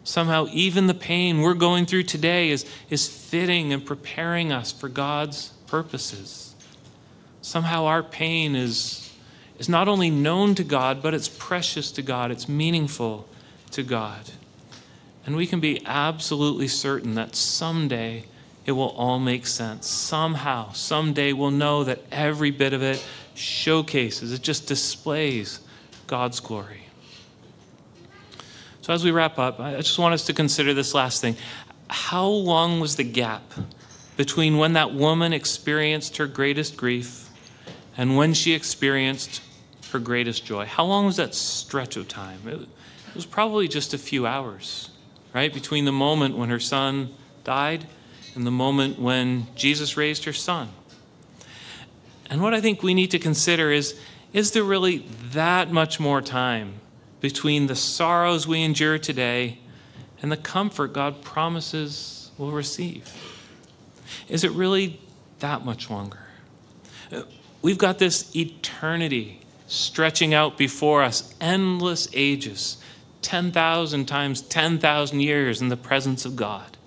Somehow, 0.04 0.48
even 0.52 0.88
the 0.88 0.94
pain 0.94 1.42
we're 1.42 1.54
going 1.54 1.86
through 1.86 2.04
today 2.04 2.50
is, 2.50 2.66
is 2.90 3.08
fitting 3.08 3.72
and 3.72 3.86
preparing 3.86 4.52
us 4.52 4.72
for 4.72 4.90
God's 4.90 5.50
purposes. 5.68 6.49
Somehow, 7.50 7.86
our 7.86 8.04
pain 8.04 8.56
is, 8.56 9.12
is 9.58 9.68
not 9.68 9.88
only 9.88 10.12
known 10.12 10.54
to 10.54 10.64
God, 10.64 11.02
but 11.02 11.16
it's 11.16 11.28
precious 11.28 11.92
to 11.94 12.04
God, 12.04 12.30
it's 12.30 12.48
meaningful 12.48 13.28
to 13.72 13.82
God. 13.82 14.22
And 15.26 15.36
we 15.36 15.48
can 15.48 15.60
be 15.60 15.84
absolutely 15.84 16.68
certain 16.68 17.16
that 17.16 17.36
someday 17.36 18.26
it 18.68 18.74
will 18.74 18.92
all 18.92 19.18
make 19.18 19.48
sense. 19.48 19.88
Somehow, 19.88 20.74
someday 20.74 21.34
we'll 21.34 21.50
know 21.50 21.84
that 21.86 22.04
every 22.12 22.52
bit 22.52 22.72
of 22.72 22.84
it 22.84 23.04
showcases, 23.34 24.32
it 24.32 24.44
just 24.44 24.68
displays 24.68 25.60
God's 26.06 26.40
glory. 26.40 26.84
So, 28.82 28.94
as 28.94 29.04
we 29.04 29.10
wrap 29.10 29.40
up, 29.40 29.60
I 29.60 29.78
just 29.78 29.98
want 29.98 30.14
us 30.14 30.28
to 30.28 30.34
consider 30.34 30.76
this 30.76 30.94
last 30.94 31.20
thing. 31.20 31.36
How 31.90 32.28
long 32.28 32.80
was 32.80 32.96
the 32.96 33.04
gap 33.04 33.42
between 34.18 34.60
when 34.60 34.74
that 34.74 34.94
woman 34.94 35.34
experienced 35.34 36.18
her 36.18 36.28
greatest 36.28 36.78
grief 36.78 37.26
and 38.00 38.16
when 38.16 38.34
she 38.34 38.54
experienced 38.54 39.42
her 39.92 40.00
greatest 40.00 40.46
joy? 40.46 40.64
How 40.64 40.86
long 40.86 41.08
was 41.08 41.18
that 41.18 41.36
stretch 41.36 41.98
of 41.98 42.08
time? 42.08 42.40
It 42.48 42.66
was 43.14 43.26
probably 43.26 43.68
just 43.68 43.94
a 43.94 43.98
few 43.98 44.26
hours, 44.26 44.90
right? 45.34 45.54
Between 45.54 45.84
the 45.84 45.92
moment 45.92 46.38
when 46.38 46.48
her 46.48 46.62
son 46.62 47.14
died 47.44 47.88
and 48.36 48.48
the 48.48 48.52
moment 48.52 49.00
when 49.00 49.48
Jesus 49.54 49.98
raised 49.98 50.24
her 50.24 50.32
son. 50.32 50.70
And 52.30 52.42
what 52.42 52.54
I 52.54 52.62
think 52.62 52.84
we 52.84 52.94
need 52.94 53.12
to 53.12 53.20
consider 53.20 53.70
is 53.70 54.00
is 54.32 54.52
there 54.52 54.64
really 54.64 55.00
that 55.34 55.70
much 55.70 56.00
more 56.00 56.22
time 56.22 56.76
between 57.20 57.68
the 57.68 57.76
sorrows 57.76 58.48
we 58.48 58.62
endure 58.62 58.98
today 58.98 59.58
and 60.22 60.32
the 60.32 60.38
comfort 60.38 60.94
God 60.94 61.22
promises 61.22 62.32
we'll 62.38 62.52
receive? 62.52 63.12
Is 64.30 64.46
it 64.46 64.52
really 64.52 65.02
that 65.40 65.66
much 65.66 65.90
longer? 65.90 66.20
We've 67.62 67.78
got 67.78 68.00
this 68.00 68.34
eternity 68.36 69.42
stretching 69.68 70.34
out 70.34 70.58
before 70.58 71.04
us, 71.04 71.34
endless 71.42 72.08
ages, 72.14 72.78
10,000 73.22 74.06
times 74.06 74.42
10,000 74.42 75.20
years 75.20 75.62
in 75.62 75.70
the 75.70 75.78
presence 75.78 76.26
of 76.26 76.36
God. 76.36 76.78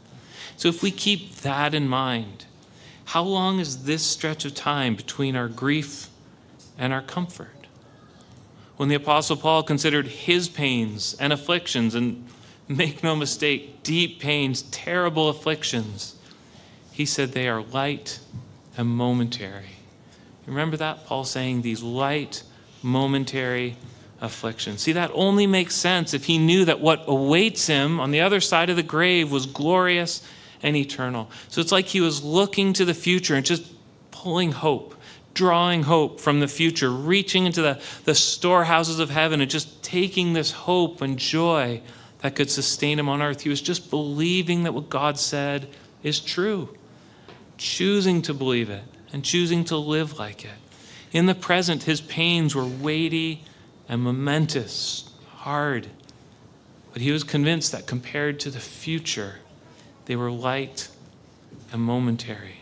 So 0.57 0.69
if 0.69 0.83
we 0.83 0.91
keep 0.91 1.37
that 1.37 1.75
in 1.75 1.89
mind, 1.89 2.47
how 3.07 3.23
long 3.23 3.61
is 3.61 3.85
this 3.85 4.03
stretch 4.03 4.45
of 4.45 4.55
time 4.55 4.97
between 4.97 5.37
our 5.37 5.49
grief 5.49 6.09
and 6.79 6.93
our 6.93 7.03
comfort? 7.03 7.67
When 8.77 8.89
the 8.89 8.95
Apostle 8.95 9.37
Paul 9.37 9.63
considered 9.63 10.07
his 10.07 10.49
pains 10.49 11.15
and 11.21 11.33
afflictions, 11.33 11.95
and 11.95 12.27
make 12.69 13.03
no 13.03 13.15
mistake, 13.15 13.83
deep 13.83 14.19
pains, 14.21 14.63
terrible 14.63 15.29
afflictions, 15.29 16.17
he 16.91 17.05
said 17.05 17.33
they 17.33 17.49
are 17.49 17.63
light 17.63 18.19
and 18.77 18.89
momentary. 18.89 19.82
Remember 20.47 20.77
that? 20.77 21.07
Paul 21.07 21.25
saying 21.25 21.63
these 21.63 21.83
light, 21.83 22.43
momentary 22.83 23.77
afflictions. 24.21 24.81
See, 24.81 24.93
that 24.93 25.11
only 25.15 25.47
makes 25.47 25.75
sense 25.75 26.15
if 26.15 26.25
he 26.25 26.39
knew 26.39 26.65
that 26.65 26.81
what 26.81 27.05
awaits 27.07 27.67
him 27.67 28.01
on 28.01 28.11
the 28.11 28.21
other 28.21 28.41
side 28.41 28.71
of 28.71 28.77
the 28.77 28.83
grave 28.83 29.31
was 29.31 29.47
glorious 29.47 30.27
and 30.63 30.77
eternal. 30.77 31.31
So 31.49 31.61
it's 31.61 31.73
like 31.73 31.87
he 31.87 32.01
was 32.01 32.23
looking 32.23 32.73
to 32.75 32.85
the 32.85 32.95
future 32.95 33.35
and 33.35 33.45
just 33.45 33.65
pulling 34.11 34.53
hope, 34.53 34.95
drawing 35.35 35.85
hope 35.85 36.21
from 36.21 36.41
the 36.41 36.49
future, 36.49 36.91
reaching 36.91 37.47
into 37.47 37.63
the, 37.63 37.81
the 38.05 38.15
storehouses 38.15 38.99
of 38.99 39.11
heaven 39.11 39.41
and 39.41 39.51
just 39.51 39.83
taking 39.83 40.33
this 40.33 40.53
hope 40.53 41.01
and 41.03 41.19
joy 41.19 41.83
that 42.21 42.37
could 42.37 42.51
sustain 42.51 42.99
him 42.99 43.09
on 43.09 43.21
earth. 43.21 43.41
He 43.41 43.49
was 43.49 43.61
just 43.61 43.91
believing 43.91 44.63
that 44.63 44.73
what 44.73 44.89
God 44.89 45.19
said 45.19 45.69
is 46.05 46.21
true, 46.21 46.69
choosing 47.59 48.23
to 48.23 48.35
believe 48.35 48.71
it 48.71 48.85
and 49.13 49.25
choosing 49.25 49.65
to 49.67 49.77
live 49.77 50.19
like 50.19 50.45
it. 50.45 50.51
In 51.13 51.27
the 51.27 51.35
present, 51.35 51.83
his 51.83 52.01
pains 52.01 52.55
were 52.55 52.65
weighty 52.65 53.45
and 53.89 54.03
momentous, 54.03 55.11
hard. 55.37 55.89
But 56.93 57.03
he 57.03 57.13
was 57.13 57.25
convinced 57.25 57.73
that 57.73 57.87
compared 57.87 58.41
to 58.41 58.51
the 58.51 58.61
future, 58.61 59.37
they 60.07 60.17
were 60.17 60.31
light 60.31 60.89
and 61.73 61.83
momentary. 61.83 62.61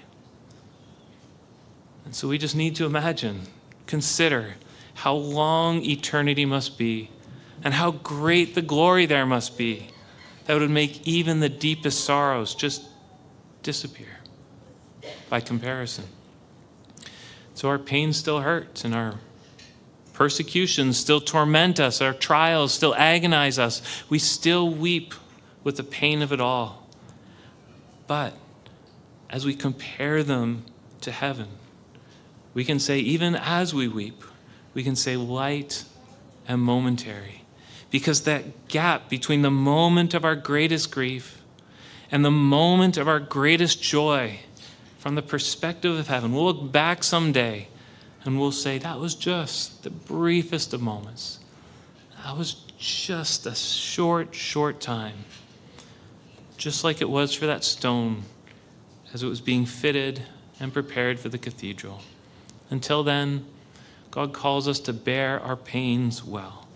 And 2.04 2.14
so 2.14 2.26
we 2.26 2.38
just 2.38 2.56
need 2.56 2.74
to 2.76 2.86
imagine, 2.86 3.42
consider 3.86 4.54
how 4.94 5.14
long 5.14 5.84
eternity 5.84 6.44
must 6.44 6.76
be 6.76 7.10
and 7.62 7.74
how 7.74 7.92
great 7.92 8.54
the 8.54 8.62
glory 8.62 9.06
there 9.06 9.26
must 9.26 9.56
be 9.56 9.88
that 10.46 10.58
would 10.58 10.70
make 10.70 11.06
even 11.06 11.40
the 11.40 11.48
deepest 11.48 12.04
sorrows 12.04 12.54
just 12.54 12.82
disappear 13.62 14.18
by 15.28 15.40
comparison. 15.40 16.04
So 17.60 17.68
our 17.68 17.78
pain 17.78 18.14
still 18.14 18.40
hurts 18.40 18.86
and 18.86 18.94
our 18.94 19.16
persecutions 20.14 20.96
still 20.96 21.20
torment 21.20 21.78
us, 21.78 22.00
our 22.00 22.14
trials 22.14 22.72
still 22.72 22.94
agonize 22.94 23.58
us. 23.58 23.82
We 24.08 24.18
still 24.18 24.70
weep 24.70 25.12
with 25.62 25.76
the 25.76 25.84
pain 25.84 26.22
of 26.22 26.32
it 26.32 26.40
all. 26.40 26.88
But 28.06 28.32
as 29.28 29.44
we 29.44 29.54
compare 29.54 30.22
them 30.22 30.64
to 31.02 31.10
heaven, 31.10 31.48
we 32.54 32.64
can 32.64 32.78
say, 32.78 32.98
even 32.98 33.34
as 33.34 33.74
we 33.74 33.88
weep, 33.88 34.24
we 34.72 34.82
can 34.82 34.96
say 34.96 35.18
light 35.18 35.84
and 36.48 36.62
momentary. 36.62 37.44
Because 37.90 38.22
that 38.22 38.68
gap 38.68 39.10
between 39.10 39.42
the 39.42 39.50
moment 39.50 40.14
of 40.14 40.24
our 40.24 40.34
greatest 40.34 40.90
grief 40.90 41.42
and 42.10 42.24
the 42.24 42.30
moment 42.30 42.96
of 42.96 43.06
our 43.06 43.20
greatest 43.20 43.82
joy, 43.82 44.38
from 45.00 45.14
the 45.14 45.22
perspective 45.22 45.98
of 45.98 46.08
heaven, 46.08 46.30
we'll 46.30 46.44
look 46.44 46.70
back 46.70 47.02
someday 47.02 47.68
and 48.22 48.38
we'll 48.38 48.52
say, 48.52 48.76
that 48.76 49.00
was 49.00 49.14
just 49.14 49.82
the 49.82 49.88
briefest 49.88 50.74
of 50.74 50.82
moments. 50.82 51.38
That 52.22 52.36
was 52.36 52.66
just 52.76 53.46
a 53.46 53.54
short, 53.54 54.34
short 54.34 54.78
time. 54.78 55.24
Just 56.58 56.84
like 56.84 57.00
it 57.00 57.08
was 57.08 57.32
for 57.32 57.46
that 57.46 57.64
stone 57.64 58.24
as 59.14 59.22
it 59.22 59.26
was 59.26 59.40
being 59.40 59.64
fitted 59.64 60.22
and 60.60 60.70
prepared 60.70 61.18
for 61.18 61.30
the 61.30 61.38
cathedral. 61.38 62.02
Until 62.68 63.02
then, 63.02 63.46
God 64.10 64.34
calls 64.34 64.68
us 64.68 64.80
to 64.80 64.92
bear 64.92 65.40
our 65.40 65.56
pains 65.56 66.22
well. 66.22 66.66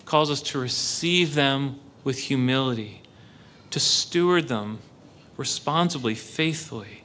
He 0.00 0.04
calls 0.04 0.32
us 0.32 0.42
to 0.42 0.58
receive 0.58 1.36
them 1.36 1.78
with 2.02 2.18
humility, 2.18 3.02
to 3.70 3.78
steward 3.78 4.48
them 4.48 4.80
responsibly, 5.36 6.16
faithfully. 6.16 7.01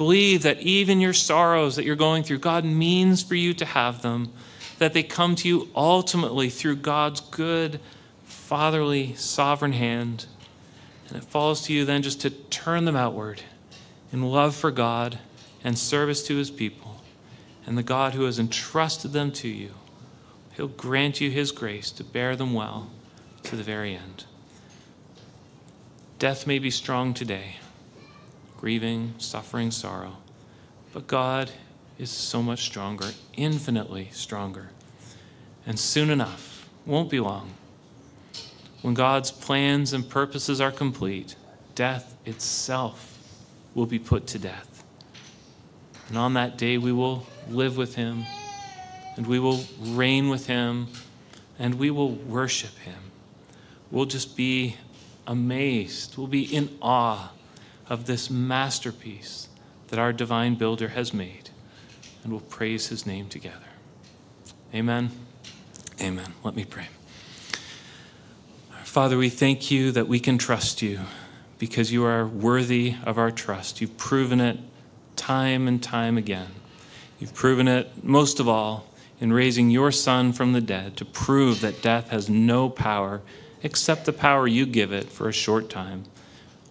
Believe 0.00 0.44
that 0.44 0.62
even 0.62 0.98
your 0.98 1.12
sorrows 1.12 1.76
that 1.76 1.84
you're 1.84 1.94
going 1.94 2.22
through, 2.22 2.38
God 2.38 2.64
means 2.64 3.22
for 3.22 3.34
you 3.34 3.52
to 3.52 3.66
have 3.66 4.00
them, 4.00 4.32
that 4.78 4.94
they 4.94 5.02
come 5.02 5.36
to 5.36 5.46
you 5.46 5.68
ultimately 5.76 6.48
through 6.48 6.76
God's 6.76 7.20
good, 7.20 7.80
fatherly, 8.24 9.14
sovereign 9.16 9.74
hand. 9.74 10.24
And 11.06 11.18
it 11.18 11.24
falls 11.24 11.60
to 11.66 11.74
you 11.74 11.84
then 11.84 12.00
just 12.00 12.22
to 12.22 12.30
turn 12.30 12.86
them 12.86 12.96
outward 12.96 13.42
in 14.10 14.22
love 14.22 14.56
for 14.56 14.70
God 14.70 15.18
and 15.62 15.76
service 15.76 16.26
to 16.28 16.36
his 16.36 16.50
people 16.50 17.02
and 17.66 17.76
the 17.76 17.82
God 17.82 18.14
who 18.14 18.24
has 18.24 18.38
entrusted 18.38 19.12
them 19.12 19.30
to 19.32 19.48
you, 19.48 19.74
he'll 20.52 20.68
grant 20.68 21.20
you 21.20 21.30
his 21.30 21.52
grace 21.52 21.90
to 21.90 22.04
bear 22.04 22.36
them 22.36 22.54
well 22.54 22.88
to 23.42 23.54
the 23.54 23.62
very 23.62 23.94
end. 23.94 24.24
Death 26.18 26.46
may 26.46 26.58
be 26.58 26.70
strong 26.70 27.12
today, 27.12 27.56
grieving, 28.60 29.14
suffering, 29.16 29.70
sorrow, 29.70 30.18
but 30.92 31.06
God 31.06 31.50
is 31.98 32.10
so 32.10 32.42
much 32.42 32.64
stronger, 32.64 33.06
infinitely 33.34 34.10
stronger. 34.12 34.68
And 35.66 35.78
soon 35.78 36.10
enough, 36.10 36.68
won't 36.84 37.08
be 37.08 37.20
long, 37.20 37.52
when 38.82 38.92
God's 38.92 39.30
plans 39.30 39.94
and 39.94 40.08
purposes 40.08 40.60
are 40.60 40.70
complete, 40.70 41.36
death 41.74 42.16
itself 42.26 43.18
will 43.74 43.86
be 43.86 43.98
put 43.98 44.26
to 44.28 44.38
death. 44.38 44.84
And 46.08 46.18
on 46.18 46.34
that 46.34 46.58
day, 46.58 46.76
we 46.76 46.92
will 46.92 47.26
live 47.48 47.78
with 47.78 47.94
him, 47.94 48.24
and 49.16 49.26
we 49.26 49.38
will 49.38 49.64
reign 49.78 50.28
with 50.28 50.46
him, 50.46 50.88
and 51.58 51.76
we 51.76 51.90
will 51.90 52.12
worship 52.12 52.76
him. 52.78 53.10
We'll 53.90 54.06
just 54.06 54.36
be 54.36 54.76
amazed, 55.26 56.18
we'll 56.18 56.26
be 56.26 56.44
in 56.44 56.76
awe 56.82 57.30
of 57.90 58.06
this 58.06 58.30
masterpiece 58.30 59.48
that 59.88 59.98
our 59.98 60.12
divine 60.12 60.54
builder 60.54 60.88
has 60.88 61.12
made, 61.12 61.50
and 62.22 62.32
we'll 62.32 62.40
praise 62.40 62.86
his 62.86 63.04
name 63.04 63.28
together. 63.28 63.56
Amen. 64.72 65.10
Amen. 66.00 66.32
Let 66.44 66.54
me 66.54 66.64
pray. 66.64 66.88
Father, 68.84 69.18
we 69.18 69.28
thank 69.28 69.70
you 69.70 69.92
that 69.92 70.08
we 70.08 70.18
can 70.20 70.38
trust 70.38 70.80
you 70.80 71.00
because 71.58 71.92
you 71.92 72.04
are 72.04 72.26
worthy 72.26 72.94
of 73.04 73.18
our 73.18 73.30
trust. 73.30 73.80
You've 73.80 73.96
proven 73.96 74.40
it 74.40 74.58
time 75.16 75.68
and 75.68 75.82
time 75.82 76.16
again. 76.16 76.48
You've 77.18 77.34
proven 77.34 77.68
it 77.68 78.02
most 78.02 78.40
of 78.40 78.48
all 78.48 78.86
in 79.20 79.32
raising 79.32 79.70
your 79.70 79.92
Son 79.92 80.32
from 80.32 80.54
the 80.54 80.60
dead 80.60 80.96
to 80.96 81.04
prove 81.04 81.60
that 81.60 81.82
death 81.82 82.08
has 82.08 82.30
no 82.30 82.70
power 82.70 83.20
except 83.62 84.06
the 84.06 84.12
power 84.12 84.46
you 84.46 84.64
give 84.64 84.92
it 84.92 85.10
for 85.10 85.28
a 85.28 85.32
short 85.32 85.68
time. 85.68 86.04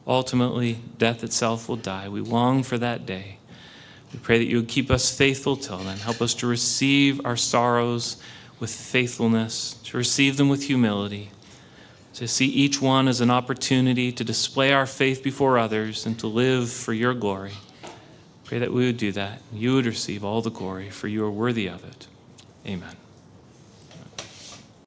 Ultimately, 0.09 0.79
death 0.97 1.23
itself 1.23 1.69
will 1.69 1.75
die. 1.75 2.09
We 2.09 2.19
long 2.19 2.63
for 2.63 2.79
that 2.79 3.05
day. 3.05 3.37
We 4.11 4.17
pray 4.17 4.39
that 4.39 4.45
you 4.45 4.57
would 4.57 4.67
keep 4.67 4.89
us 4.89 5.15
faithful 5.15 5.55
till 5.55 5.77
then. 5.77 5.97
Help 5.97 6.19
us 6.19 6.33
to 6.35 6.47
receive 6.47 7.23
our 7.23 7.37
sorrows 7.37 8.17
with 8.59 8.71
faithfulness, 8.71 9.75
to 9.83 9.97
receive 9.97 10.37
them 10.37 10.49
with 10.49 10.63
humility, 10.63 11.29
to 12.15 12.27
see 12.27 12.47
each 12.47 12.81
one 12.81 13.07
as 13.07 13.21
an 13.21 13.29
opportunity 13.29 14.11
to 14.11 14.23
display 14.23 14.73
our 14.73 14.87
faith 14.87 15.21
before 15.21 15.59
others 15.59 16.07
and 16.07 16.17
to 16.19 16.25
live 16.25 16.71
for 16.71 16.91
your 16.91 17.13
glory. 17.13 17.53
Pray 18.45 18.57
that 18.57 18.73
we 18.73 18.87
would 18.87 18.97
do 18.97 19.11
that. 19.11 19.43
You 19.53 19.75
would 19.75 19.85
receive 19.85 20.25
all 20.25 20.41
the 20.41 20.49
glory, 20.49 20.89
for 20.89 21.07
you 21.07 21.23
are 21.23 21.29
worthy 21.29 21.67
of 21.67 21.83
it. 21.83 22.07
Amen. 22.65 22.95